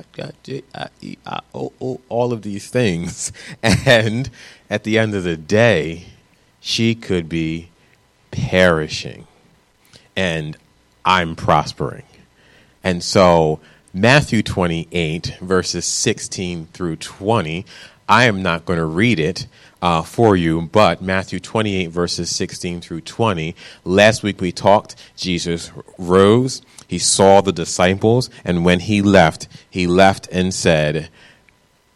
oh, 1.54 1.72
oh, 1.80 2.00
all 2.08 2.32
of 2.32 2.42
these 2.42 2.68
things. 2.68 3.30
And 3.62 4.30
at 4.70 4.84
the 4.84 4.98
end 4.98 5.14
of 5.14 5.24
the 5.24 5.36
day, 5.36 6.06
she 6.60 6.94
could 6.94 7.28
be 7.28 7.68
perishing 8.30 9.26
and 10.16 10.56
I'm 11.04 11.36
prospering. 11.36 12.04
And 12.82 13.02
so, 13.02 13.60
Matthew 13.92 14.42
28, 14.42 15.38
verses 15.40 15.84
16 15.84 16.68
through 16.72 16.96
20, 16.96 17.66
I 18.08 18.24
am 18.24 18.42
not 18.42 18.64
going 18.64 18.78
to 18.78 18.84
read 18.84 19.20
it 19.20 19.46
uh, 19.82 20.02
for 20.02 20.36
you, 20.36 20.62
but 20.62 21.00
Matthew 21.00 21.40
28, 21.40 21.86
verses 21.90 22.34
16 22.34 22.80
through 22.80 23.02
20. 23.02 23.54
Last 23.84 24.22
week 24.22 24.40
we 24.40 24.52
talked, 24.52 24.96
Jesus 25.16 25.70
rose, 25.98 26.62
he 26.86 26.98
saw 26.98 27.40
the 27.40 27.52
disciples, 27.52 28.30
and 28.44 28.64
when 28.64 28.80
he 28.80 29.00
left, 29.00 29.48
he 29.68 29.86
left 29.86 30.28
and 30.32 30.52
said, 30.52 31.08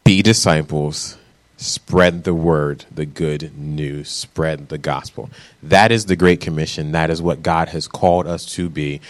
Be 0.05 0.23
disciples, 0.23 1.19
spread 1.65 2.25
the 2.25 2.35
word, 2.35 2.85
the 2.95 3.07
good 3.07 3.57
news, 3.59 4.09
spread 4.09 4.69
the 4.69 4.79
gospel. 4.79 5.31
That 5.63 5.91
is 5.91 6.07
the 6.07 6.17
Great 6.17 6.41
Commission. 6.41 6.93
That 6.93 7.11
is 7.11 7.23
what 7.23 7.43
God 7.43 7.71
has 7.71 7.89
called 7.89 8.27
us 8.27 8.45
to 8.55 8.69
be 8.69 9.01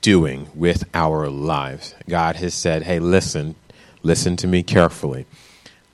doing 0.00 0.48
with 0.54 0.84
our 0.92 1.28
lives. 1.28 1.94
God 2.08 2.36
has 2.36 2.54
said, 2.54 2.82
Hey, 2.82 2.98
listen, 2.98 3.54
listen 4.02 4.36
to 4.36 4.46
me 4.46 4.62
carefully. 4.62 5.26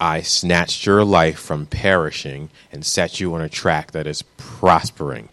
I 0.00 0.22
snatched 0.22 0.86
your 0.86 1.04
life 1.04 1.38
from 1.38 1.66
perishing 1.66 2.50
and 2.72 2.84
set 2.84 3.20
you 3.20 3.34
on 3.34 3.42
a 3.42 3.48
track 3.48 3.92
that 3.92 4.06
is 4.06 4.22
prospering. 4.36 5.28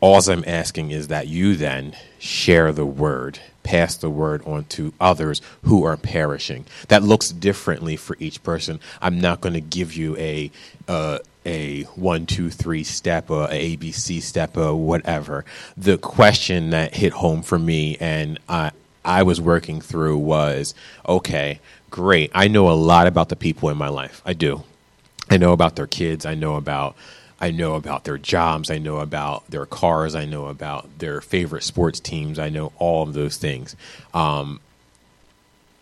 All 0.00 0.20
I'm 0.30 0.44
asking 0.46 0.92
is 0.92 1.08
that 1.08 1.26
you 1.26 1.56
then 1.56 1.96
share 2.18 2.70
the 2.70 2.86
word, 2.86 3.40
pass 3.68 3.96
the 3.96 4.10
word 4.10 4.42
on 4.46 4.64
to 4.64 4.92
others 5.00 5.42
who 5.62 5.84
are 5.84 5.96
perishing. 5.96 6.64
That 6.88 7.02
looks 7.02 7.30
differently 7.30 7.96
for 7.96 8.16
each 8.18 8.42
person. 8.42 8.80
I'm 9.02 9.20
not 9.20 9.40
going 9.40 9.54
to 9.54 9.60
give 9.60 9.94
you 9.94 10.16
a 10.16 10.50
uh, 10.88 11.18
a 11.44 11.82
one, 11.94 12.26
two, 12.26 12.50
three 12.50 12.84
step, 12.84 13.30
or 13.30 13.44
a 13.44 13.76
ABC 13.76 14.22
step, 14.22 14.56
or 14.56 14.74
whatever. 14.74 15.44
The 15.76 15.98
question 15.98 16.70
that 16.70 16.94
hit 16.94 17.12
home 17.12 17.42
for 17.42 17.58
me, 17.58 17.96
and 18.00 18.38
I 18.48 18.72
I 19.04 19.22
was 19.22 19.40
working 19.40 19.80
through 19.80 20.18
was 20.18 20.74
okay 21.06 21.60
great. 21.90 22.30
I 22.34 22.48
know 22.48 22.70
a 22.70 22.72
lot 22.72 23.06
about 23.06 23.28
the 23.28 23.36
people 23.36 23.68
in 23.68 23.76
my 23.76 23.88
life. 23.88 24.22
I 24.24 24.32
do. 24.32 24.62
I 25.30 25.36
know 25.36 25.52
about 25.52 25.76
their 25.76 25.86
kids. 25.86 26.24
I 26.24 26.34
know 26.34 26.56
about 26.56 26.96
I 27.40 27.50
know 27.50 27.74
about 27.74 28.04
their 28.04 28.18
jobs. 28.18 28.70
I 28.70 28.78
know 28.78 28.98
about 28.98 29.48
their 29.50 29.66
cars. 29.66 30.14
I 30.14 30.24
know 30.24 30.46
about 30.46 30.98
their 30.98 31.20
favorite 31.20 31.62
sports 31.62 32.00
teams. 32.00 32.38
I 32.38 32.48
know 32.48 32.72
all 32.78 33.04
of 33.04 33.14
those 33.14 33.36
things. 33.36 33.76
Um, 34.12 34.60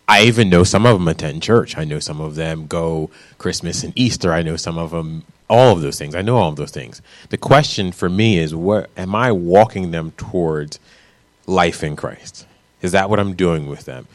I 0.07 0.23
even 0.23 0.49
know 0.49 0.63
some 0.63 0.85
of 0.85 0.93
them 0.93 1.07
attend 1.07 1.43
church. 1.43 1.77
I 1.77 1.83
know 1.83 1.99
some 1.99 2.21
of 2.21 2.35
them 2.35 2.67
go 2.67 3.09
Christmas 3.37 3.83
and 3.83 3.91
Easter. 3.95 4.31
I 4.31 4.41
know 4.41 4.55
some 4.55 4.77
of 4.77 4.91
them, 4.91 5.23
all 5.49 5.73
of 5.73 5.81
those 5.81 5.97
things. 5.97 6.15
I 6.15 6.21
know 6.21 6.37
all 6.37 6.49
of 6.49 6.55
those 6.55 6.71
things. 6.71 7.01
The 7.29 7.37
question 7.37 7.91
for 7.91 8.07
me 8.07 8.37
is, 8.37 8.55
what 8.55 8.89
am 8.95 9.15
I 9.15 9.31
walking 9.31 9.91
them 9.91 10.11
towards 10.11 10.79
life 11.45 11.83
in 11.83 11.95
Christ? 11.95 12.45
Is 12.81 12.93
that 12.93 13.09
what 13.09 13.19
I'm 13.19 13.33
doing 13.33 13.67
with 13.67 13.85
them? 13.85 14.07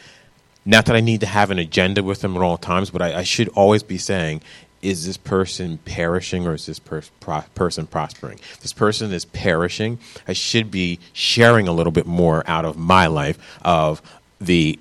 Not 0.64 0.86
that 0.86 0.96
I 0.96 1.00
need 1.00 1.20
to 1.20 1.26
have 1.26 1.50
an 1.50 1.58
agenda 1.58 2.02
with 2.02 2.20
them 2.20 2.36
at 2.36 2.42
all 2.42 2.56
times, 2.56 2.90
but 2.90 3.02
I, 3.02 3.18
I 3.18 3.22
should 3.24 3.48
always 3.48 3.82
be 3.82 3.98
saying, 3.98 4.42
is 4.82 5.06
this 5.06 5.16
person 5.16 5.78
perishing 5.84 6.46
or 6.46 6.54
is 6.54 6.66
this 6.66 6.78
per- 6.78 7.02
pro- 7.20 7.44
person 7.54 7.86
prospering? 7.86 8.38
If 8.38 8.60
this 8.60 8.72
person 8.72 9.12
is 9.12 9.24
perishing, 9.24 9.98
I 10.26 10.32
should 10.32 10.70
be 10.70 10.98
sharing 11.12 11.68
a 11.68 11.72
little 11.72 11.92
bit 11.92 12.06
more 12.06 12.42
out 12.46 12.64
of 12.64 12.76
my 12.76 13.06
life 13.06 13.38
of 13.62 14.02
the 14.40 14.78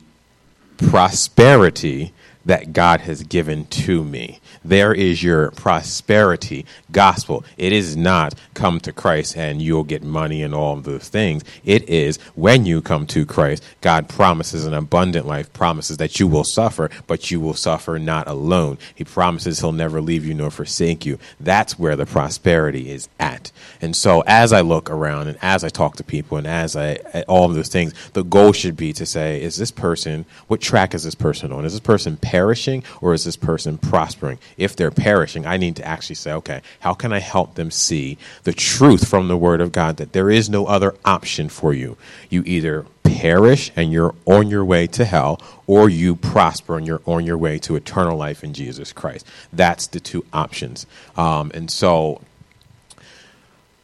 prosperity 0.77 2.13
that 2.45 2.73
God 2.73 3.01
has 3.01 3.21
given 3.23 3.65
to 3.67 4.03
me. 4.03 4.40
There 4.63 4.93
is 4.93 5.23
your 5.23 5.51
prosperity 5.51 6.65
gospel. 6.91 7.43
It 7.57 7.71
is 7.71 7.95
not 7.97 8.35
come 8.53 8.79
to 8.81 8.93
Christ 8.93 9.37
and 9.37 9.61
you'll 9.61 9.83
get 9.83 10.03
money 10.03 10.43
and 10.43 10.53
all 10.53 10.77
of 10.77 10.83
those 10.83 11.09
things. 11.09 11.43
It 11.63 11.87
is 11.89 12.17
when 12.35 12.65
you 12.65 12.81
come 12.81 13.05
to 13.07 13.25
Christ, 13.25 13.63
God 13.81 14.09
promises 14.09 14.65
an 14.65 14.73
abundant 14.73 15.25
life, 15.25 15.51
promises 15.53 15.97
that 15.97 16.19
you 16.19 16.27
will 16.27 16.43
suffer, 16.43 16.89
but 17.07 17.31
you 17.31 17.39
will 17.39 17.53
suffer 17.53 17.97
not 17.99 18.27
alone. 18.27 18.77
He 18.95 19.03
promises 19.03 19.59
he'll 19.59 19.71
never 19.71 20.01
leave 20.01 20.25
you 20.25 20.33
nor 20.33 20.51
forsake 20.51 21.05
you. 21.05 21.17
That's 21.39 21.79
where 21.79 21.95
the 21.95 22.05
prosperity 22.05 22.91
is 22.91 23.09
at. 23.19 23.51
And 23.81 23.95
so 23.95 24.23
as 24.27 24.53
I 24.53 24.61
look 24.61 24.89
around 24.89 25.27
and 25.27 25.37
as 25.41 25.63
I 25.63 25.69
talk 25.69 25.95
to 25.97 26.03
people 26.03 26.37
and 26.37 26.47
as 26.47 26.75
I, 26.75 26.95
all 27.27 27.45
of 27.45 27.55
those 27.55 27.69
things, 27.69 27.93
the 28.13 28.23
goal 28.23 28.51
should 28.53 28.77
be 28.77 28.93
to 28.93 29.05
say, 29.05 29.41
is 29.41 29.57
this 29.57 29.71
person, 29.71 30.25
what 30.47 30.61
track 30.61 30.93
is 30.93 31.03
this 31.03 31.15
person 31.15 31.51
on? 31.51 31.65
Is 31.65 31.73
this 31.73 31.79
person 31.79 32.17
perishing 32.17 32.83
or 33.01 33.13
is 33.13 33.23
this 33.23 33.35
person 33.35 33.77
prospering? 33.77 34.39
If 34.57 34.75
they're 34.75 34.91
perishing, 34.91 35.45
I 35.45 35.57
need 35.57 35.75
to 35.77 35.85
actually 35.85 36.15
say, 36.15 36.31
okay, 36.33 36.61
how 36.79 36.93
can 36.93 37.13
I 37.13 37.19
help 37.19 37.55
them 37.55 37.71
see 37.71 38.17
the 38.43 38.53
truth 38.53 39.07
from 39.07 39.27
the 39.27 39.37
Word 39.37 39.61
of 39.61 39.71
God 39.71 39.97
that 39.97 40.13
there 40.13 40.29
is 40.29 40.49
no 40.49 40.65
other 40.65 40.95
option 41.05 41.49
for 41.49 41.73
you? 41.73 41.97
You 42.29 42.43
either 42.45 42.85
perish 43.03 43.71
and 43.75 43.91
you're 43.91 44.15
on 44.25 44.49
your 44.49 44.65
way 44.65 44.87
to 44.87 45.05
hell, 45.05 45.41
or 45.67 45.89
you 45.89 46.15
prosper 46.15 46.77
and 46.77 46.87
you're 46.87 47.01
on 47.05 47.25
your 47.25 47.37
way 47.37 47.59
to 47.59 47.75
eternal 47.75 48.17
life 48.17 48.43
in 48.43 48.53
Jesus 48.53 48.91
Christ. 48.93 49.25
That's 49.53 49.87
the 49.87 49.99
two 49.99 50.25
options. 50.33 50.85
Um, 51.15 51.51
and 51.53 51.69
so 51.69 52.21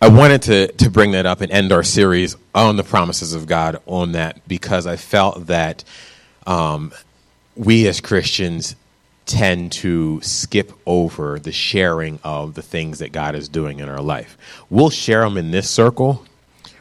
I 0.02 0.10
wanted 0.10 0.41
to, 0.43 0.72
to 0.74 0.89
bring 0.89 1.12
that 1.12 1.26
up 1.26 1.41
and 1.41 1.52
end 1.52 1.72
our 1.72 1.84
series 1.84 2.36
on 2.54 2.78
the 2.78 2.84
promises 2.84 3.34
of 3.34 3.48
God 3.48 3.82
on 3.86 4.12
that 4.13 4.48
because 4.48 4.86
I 4.86 4.96
felt 4.96 5.48
that 5.48 5.84
um, 6.46 6.91
we 7.56 7.88
as 7.88 8.00
Christians 8.00 8.76
tend 9.28 9.72
to 9.74 10.20
skip 10.22 10.72
over 10.86 11.38
the 11.38 11.52
sharing 11.52 12.20
of 12.24 12.56
the 12.56 12.62
things 12.62 13.00
that 13.00 13.12
God 13.12 13.36
is 13.36 13.48
doing 13.50 13.80
in 13.80 13.90
our 13.90 14.02
life. 14.02 14.38
We'll 14.70 14.90
share 14.90 15.22
them 15.22 15.38
in 15.38 15.52
this 15.52 15.70
circle. 15.70 16.26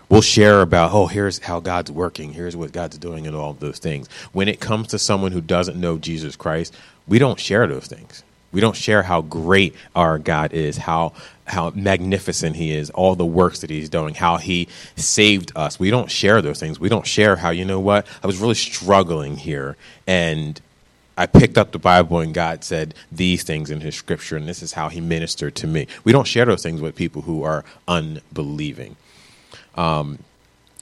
We'll 0.09 0.23
share 0.23 0.63
about, 0.63 0.93
oh, 0.93 1.09
here's 1.09 1.41
how 1.41 1.59
God's 1.59 1.91
working, 1.91 2.33
here's 2.33 2.57
what 2.57 2.73
God's 2.73 2.97
doing, 2.97 3.27
and 3.27 3.35
all 3.35 3.51
of 3.51 3.59
those 3.59 3.81
things. 3.81 4.09
When 4.33 4.47
it 4.49 4.61
comes 4.61 4.89
to 4.89 4.99
someone 4.99 5.33
who 5.33 5.41
doesn't 5.41 5.79
know 5.79 5.99
Jesus 5.99 6.37
Christ, 6.37 6.75
we 7.09 7.19
don't 7.19 7.41
share 7.41 7.67
those 7.67 7.89
things. 7.89 8.23
We 8.53 8.61
don't 8.61 8.77
share 8.77 9.03
how 9.03 9.21
great 9.23 9.75
our 9.95 10.19
God 10.19 10.53
is, 10.53 10.79
how 10.79 11.13
how 11.47 11.71
magnificent 11.75 12.57
he 12.57 12.73
is, 12.73 12.91
all 12.91 13.15
the 13.15 13.27
works 13.27 13.61
that 13.61 13.71
he's 13.71 13.89
doing, 13.89 14.15
how 14.15 14.37
he 14.37 14.69
saved 14.97 15.53
us. 15.55 15.79
We 15.79 15.91
don't 15.91 16.11
share 16.11 16.43
those 16.43 16.59
things. 16.59 16.81
We 16.81 16.89
don't 16.89 17.07
share 17.07 17.37
how, 17.37 17.51
you 17.51 17.65
know 17.65 17.81
what, 17.81 18.07
I 18.23 18.27
was 18.27 18.39
really 18.39 18.55
struggling 18.55 19.37
here 19.37 19.77
and 20.07 20.61
I 21.17 21.27
picked 21.27 21.57
up 21.57 21.73
the 21.73 21.79
Bible 21.79 22.21
and 22.21 22.35
God 22.35 22.63
said 22.63 22.95
these 23.11 23.43
things 23.43 23.71
in 23.71 23.81
his 23.81 23.95
scripture 23.95 24.37
and 24.37 24.47
this 24.47 24.63
is 24.63 24.75
how 24.75 24.89
he 24.89 25.01
ministered 25.01 25.55
to 25.57 25.67
me. 25.67 25.87
We 26.05 26.13
don't 26.13 26.27
share 26.27 26.45
those 26.45 26.63
things 26.63 26.81
with 26.81 26.95
people 26.95 27.23
who 27.23 27.43
are 27.43 27.65
unbelieving. 27.89 28.97
Um, 29.77 30.19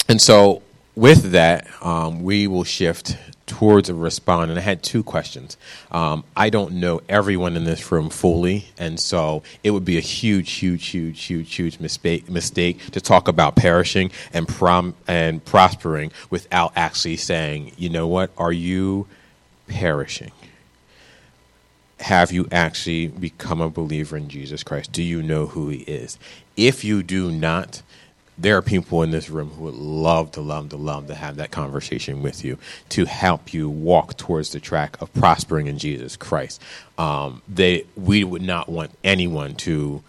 and 0.09 0.21
so 0.21 0.63
with 0.97 1.33
that, 1.33 1.67
um, 1.83 2.23
we 2.23 2.47
will 2.47 2.65
shift 2.65 3.17
towards 3.47 3.89
a 3.89 3.95
response. 3.95 4.51
And 4.51 4.59
I 4.59 4.63
had 4.63 4.83
two 4.83 5.03
questions. 5.03 5.57
Um, 5.91 6.25
I 6.37 6.51
don't 6.51 6.75
know 6.75 7.01
everyone 7.09 7.57
in 7.57 7.65
this 7.65 7.91
room 7.93 8.11
fully, 8.11 8.67
and 8.79 8.99
so 8.99 9.43
it 9.63 9.71
would 9.71 9.85
be 9.85 9.99
a 9.99 10.01
huge, 10.01 10.53
huge, 10.53 10.87
huge, 10.87 11.23
huge, 11.23 11.55
huge 11.55 11.81
mistake 11.81 12.29
mistake 12.31 12.91
to 12.93 13.01
talk 13.01 13.29
about 13.29 13.57
perishing 13.57 14.11
and 14.33 14.49
prom 14.49 14.95
and 15.07 15.45
prospering 15.45 16.13
without 16.31 16.73
actually 16.77 17.17
saying, 17.17 17.73
you 17.77 17.89
know 17.89 18.07
what, 18.07 18.31
are 18.39 18.53
you 18.53 19.07
perishing? 19.67 20.33
Have 22.01 22.33
you 22.33 22.49
actually 22.53 23.07
become 23.09 23.61
a 23.61 23.71
believer 23.71 24.17
in 24.17 24.29
Jesus 24.29 24.63
Christ? 24.63 24.93
Do 24.93 25.03
you 25.03 25.23
know 25.23 25.47
who 25.47 25.69
He 25.69 25.79
is? 25.79 26.19
If 26.57 26.85
you 26.85 27.03
do 27.03 27.31
not, 27.31 27.83
there 28.37 28.57
are 28.57 28.63
people 28.63 29.03
in 29.03 29.11
this 29.11 29.31
room 29.31 29.51
who 29.51 29.65
would 29.65 29.75
love 29.75 30.33
to 30.33 30.41
love 30.41 30.71
to 30.71 30.77
love 30.77 31.07
to 31.07 31.15
have 31.15 31.37
that 31.37 31.51
conversation 31.51 32.23
with 32.23 32.45
you 32.45 32.59
to 32.91 33.05
help 33.05 33.55
you 33.55 33.69
walk 33.69 34.17
towards 34.17 34.51
the 34.51 34.61
track 34.61 35.01
of 35.01 35.13
prospering 35.15 35.67
in 35.67 35.79
Jesus 35.79 36.17
Christ. 36.17 36.61
Um, 36.99 37.43
they 37.49 37.87
we 37.97 38.25
would 38.25 38.43
not 38.43 38.69
want 38.69 38.91
anyone 39.05 39.55
to 39.57 40.03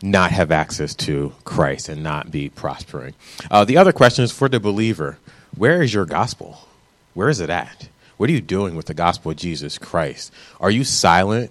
not 0.00 0.30
have 0.32 0.50
access 0.50 0.94
to 0.94 1.32
Christ 1.44 1.88
and 1.88 2.02
not 2.02 2.30
be 2.30 2.48
prospering. 2.48 3.14
Uh, 3.50 3.64
the 3.64 3.76
other 3.76 3.92
question 3.92 4.24
is 4.24 4.32
for 4.32 4.48
the 4.48 4.60
believer: 4.60 5.18
Where 5.56 5.82
is 5.82 5.92
your 5.92 6.06
gospel? 6.06 6.68
Where 7.14 7.28
is 7.28 7.40
it 7.40 7.50
at? 7.50 7.88
What 8.22 8.30
are 8.30 8.34
you 8.34 8.40
doing 8.40 8.76
with 8.76 8.86
the 8.86 8.94
gospel 8.94 9.32
of 9.32 9.36
Jesus 9.36 9.78
Christ? 9.78 10.32
Are 10.60 10.70
you 10.70 10.84
silent 10.84 11.50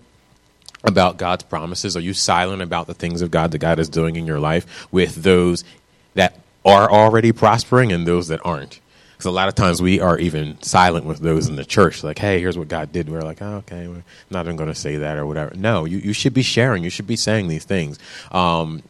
about 0.85 1.17
God's 1.17 1.43
promises? 1.43 1.97
Are 1.97 1.99
you 1.99 2.13
silent 2.13 2.61
about 2.61 2.87
the 2.87 2.93
things 2.93 3.21
of 3.21 3.29
God 3.29 3.51
that 3.51 3.57
God 3.57 3.77
is 3.77 3.89
doing 3.89 4.15
in 4.15 4.25
your 4.25 4.39
life 4.39 4.87
with 4.89 5.15
those 5.15 5.65
that 6.13 6.39
are 6.63 6.89
already 6.89 7.33
prospering 7.33 7.91
and 7.91 8.07
those 8.07 8.29
that 8.29 8.39
aren't? 8.45 8.79
Because 9.11 9.25
a 9.25 9.31
lot 9.31 9.49
of 9.49 9.55
times 9.55 9.81
we 9.81 9.99
are 9.99 10.17
even 10.17 10.61
silent 10.61 11.05
with 11.05 11.19
those 11.19 11.49
in 11.49 11.57
the 11.57 11.65
church, 11.65 12.05
like, 12.05 12.19
hey, 12.19 12.39
here's 12.39 12.57
what 12.57 12.69
God 12.69 12.93
did. 12.93 13.09
We're 13.09 13.19
like, 13.19 13.41
oh, 13.41 13.55
okay, 13.67 13.89
not 14.29 14.45
even 14.45 14.55
going 14.55 14.69
to 14.69 14.73
say 14.73 14.95
that 14.95 15.17
or 15.17 15.25
whatever. 15.25 15.53
No, 15.53 15.83
you, 15.83 15.97
you 15.97 16.13
should 16.13 16.33
be 16.33 16.41
sharing. 16.41 16.85
You 16.85 16.89
should 16.89 17.05
be 17.05 17.17
saying 17.17 17.49
these 17.49 17.65
things. 17.65 17.99
Um, 18.31 18.81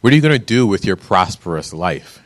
what 0.00 0.14
are 0.14 0.16
you 0.16 0.22
going 0.22 0.32
to 0.32 0.42
do 0.42 0.66
with 0.66 0.86
your 0.86 0.96
prosperous 0.96 1.74
life? 1.74 2.22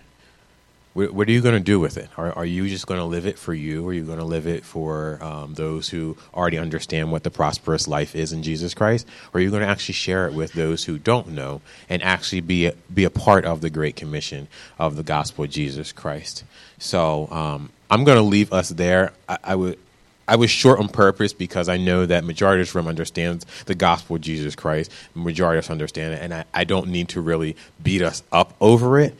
What, 0.94 1.28
are 1.28 1.32
you 1.32 1.40
going 1.40 1.56
to 1.56 1.60
do 1.60 1.80
with 1.80 1.96
it? 1.96 2.08
Are, 2.16 2.32
are 2.32 2.46
you 2.46 2.68
just 2.68 2.86
going 2.86 3.00
to 3.00 3.04
live 3.04 3.26
it 3.26 3.36
for 3.36 3.52
you? 3.52 3.86
Are 3.88 3.92
you 3.92 4.04
going 4.04 4.20
to 4.20 4.24
live 4.24 4.46
it 4.46 4.64
for 4.64 5.18
um, 5.20 5.54
those 5.54 5.88
who 5.88 6.16
already 6.32 6.56
understand 6.56 7.10
what 7.10 7.24
the 7.24 7.32
prosperous 7.32 7.88
life 7.88 8.14
is 8.14 8.32
in 8.32 8.44
Jesus 8.44 8.74
Christ? 8.74 9.04
Or 9.32 9.38
are 9.38 9.42
you 9.42 9.50
going 9.50 9.62
to 9.62 9.68
actually 9.68 9.94
share 9.94 10.28
it 10.28 10.34
with 10.34 10.52
those 10.52 10.84
who 10.84 10.96
don't 10.98 11.30
know 11.30 11.62
and 11.88 12.00
actually 12.00 12.42
be 12.42 12.66
a, 12.66 12.74
be 12.94 13.02
a 13.02 13.10
part 13.10 13.44
of 13.44 13.60
the 13.60 13.70
Great 13.70 13.96
Commission 13.96 14.46
of 14.78 14.94
the 14.94 15.02
gospel 15.02 15.46
of 15.46 15.50
Jesus 15.50 15.90
Christ? 15.90 16.44
So 16.78 17.26
um, 17.32 17.70
I'm 17.90 18.04
going 18.04 18.18
to 18.18 18.22
leave 18.22 18.52
us 18.52 18.68
there. 18.68 19.12
I, 19.28 19.38
I 19.42 19.54
would. 19.56 19.78
I 20.26 20.36
was 20.36 20.50
short 20.50 20.78
on 20.78 20.88
purpose 20.88 21.34
because 21.34 21.68
I 21.68 21.76
know 21.76 22.06
that 22.06 22.24
majority 22.24 22.62
of 22.62 22.74
room 22.74 22.88
understands 22.88 23.44
the 23.66 23.74
gospel 23.74 24.16
of 24.16 24.22
Jesus 24.22 24.54
Christ. 24.54 24.90
Majority 25.14 25.58
of 25.58 25.66
us 25.66 25.70
understand 25.70 26.14
it, 26.14 26.22
and 26.22 26.32
I, 26.32 26.44
I 26.54 26.64
don't 26.64 26.88
need 26.88 27.10
to 27.10 27.20
really 27.20 27.56
beat 27.82 28.00
us 28.00 28.22
up 28.32 28.54
over 28.58 28.98
it. 28.98 29.14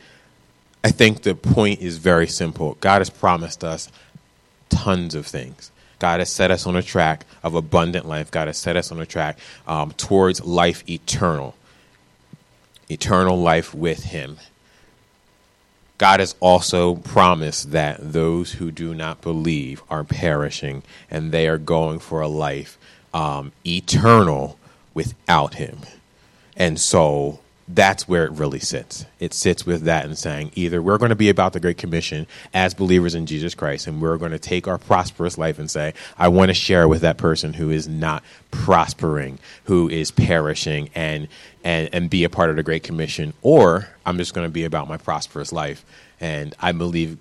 I 0.85 0.91
think 0.91 1.23
the 1.23 1.33
point 1.33 1.81
is 1.81 1.97
very 1.97 2.27
simple. 2.27 2.77
God 2.79 2.99
has 2.99 3.09
promised 3.09 3.63
us 3.63 3.91
tons 4.69 5.15
of 5.15 5.25
things. 5.25 5.71
God 5.97 6.19
has 6.19 6.29
set 6.29 6.51
us 6.51 6.67
on 6.67 6.75
a 6.75 6.83
track 6.83 7.25
of 7.41 7.55
abundant 7.55 8.07
life. 8.07 8.29
God 8.29 8.45
has 8.45 8.59
set 8.59 8.77
us 8.77 8.91
on 8.91 8.99
a 8.99 9.05
track 9.07 9.39
um, 9.67 9.93
towards 9.93 10.45
life 10.45 10.87
eternal, 10.87 11.55
eternal 12.87 13.35
life 13.35 13.73
with 13.73 14.03
Him. 14.03 14.37
God 15.97 16.19
has 16.19 16.35
also 16.39 16.93
promised 16.93 17.71
that 17.71 17.97
those 17.99 18.51
who 18.51 18.69
do 18.69 18.93
not 18.93 19.21
believe 19.21 19.81
are 19.89 20.03
perishing 20.03 20.83
and 21.09 21.31
they 21.31 21.47
are 21.47 21.57
going 21.57 21.97
for 21.97 22.21
a 22.21 22.27
life 22.27 22.77
um, 23.11 23.53
eternal 23.65 24.59
without 24.93 25.55
Him. 25.55 25.79
And 26.55 26.79
so 26.79 27.39
that's 27.67 28.07
where 28.07 28.25
it 28.25 28.31
really 28.33 28.59
sits. 28.59 29.05
It 29.19 29.33
sits 29.33 29.65
with 29.65 29.83
that 29.83 30.05
and 30.05 30.17
saying 30.17 30.51
either 30.53 30.81
we're 30.81 30.99
going 30.99 31.09
to 31.09 31.15
be 31.15 31.29
about 31.29 31.53
the 31.53 31.59
Great 31.59 31.77
Commission 31.77 32.27
as 32.53 32.75
believers 32.75 33.15
in 33.15 33.25
Jesus 33.25 33.55
Christ, 33.55 33.87
and 33.87 34.01
we're 34.01 34.17
going 34.17 34.33
to 34.33 34.39
take 34.39 34.67
our 34.67 34.77
prosperous 34.77 35.37
life 35.37 35.57
and 35.57 35.69
say, 35.69 35.95
I 36.17 36.27
want 36.27 36.49
to 36.49 36.53
share 36.53 36.87
with 36.87 37.01
that 37.01 37.17
person 37.17 37.53
who 37.53 37.71
is 37.71 37.87
not 37.87 38.23
prospering, 38.51 39.39
who 39.63 39.89
is 39.89 40.11
perishing, 40.11 40.89
and 40.93 41.27
and 41.63 41.89
and 41.91 42.09
be 42.09 42.23
a 42.23 42.29
part 42.29 42.51
of 42.51 42.55
the 42.55 42.63
Great 42.63 42.83
Commission, 42.83 43.33
or 43.41 43.87
I'm 44.05 44.17
just 44.17 44.35
going 44.35 44.47
to 44.47 44.53
be 44.53 44.65
about 44.65 44.87
my 44.87 44.97
prosperous 44.97 45.51
life. 45.51 45.83
And 46.21 46.53
I 46.59 46.71
believe 46.71 47.17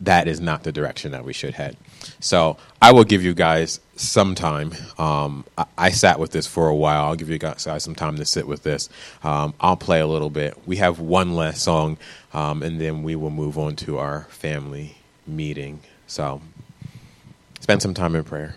that 0.00 0.28
is 0.28 0.40
not 0.40 0.62
the 0.62 0.72
direction 0.72 1.12
that 1.12 1.24
we 1.24 1.32
should 1.32 1.54
head. 1.54 1.76
So 2.20 2.56
I 2.80 2.92
will 2.92 3.04
give 3.04 3.22
you 3.22 3.34
guys 3.34 3.80
some 4.02 4.34
time. 4.34 4.72
Um, 4.98 5.44
I, 5.56 5.64
I, 5.78 5.90
sat 5.90 6.18
with 6.18 6.32
this 6.32 6.46
for 6.46 6.68
a 6.68 6.74
while. 6.74 7.04
I'll 7.04 7.16
give 7.16 7.30
you 7.30 7.38
guys 7.38 7.66
some 7.78 7.94
time 7.94 8.16
to 8.16 8.24
sit 8.24 8.46
with 8.46 8.62
this. 8.62 8.88
Um, 9.22 9.54
I'll 9.60 9.76
play 9.76 10.00
a 10.00 10.06
little 10.06 10.30
bit. 10.30 10.56
We 10.66 10.76
have 10.76 10.98
one 10.98 11.34
last 11.34 11.62
song, 11.62 11.98
um, 12.32 12.62
and 12.62 12.80
then 12.80 13.02
we 13.02 13.16
will 13.16 13.30
move 13.30 13.58
on 13.58 13.76
to 13.76 13.98
our 13.98 14.22
family 14.30 14.96
meeting. 15.26 15.80
So 16.06 16.40
spend 17.60 17.82
some 17.82 17.94
time 17.94 18.14
in 18.14 18.24
prayer. 18.24 18.56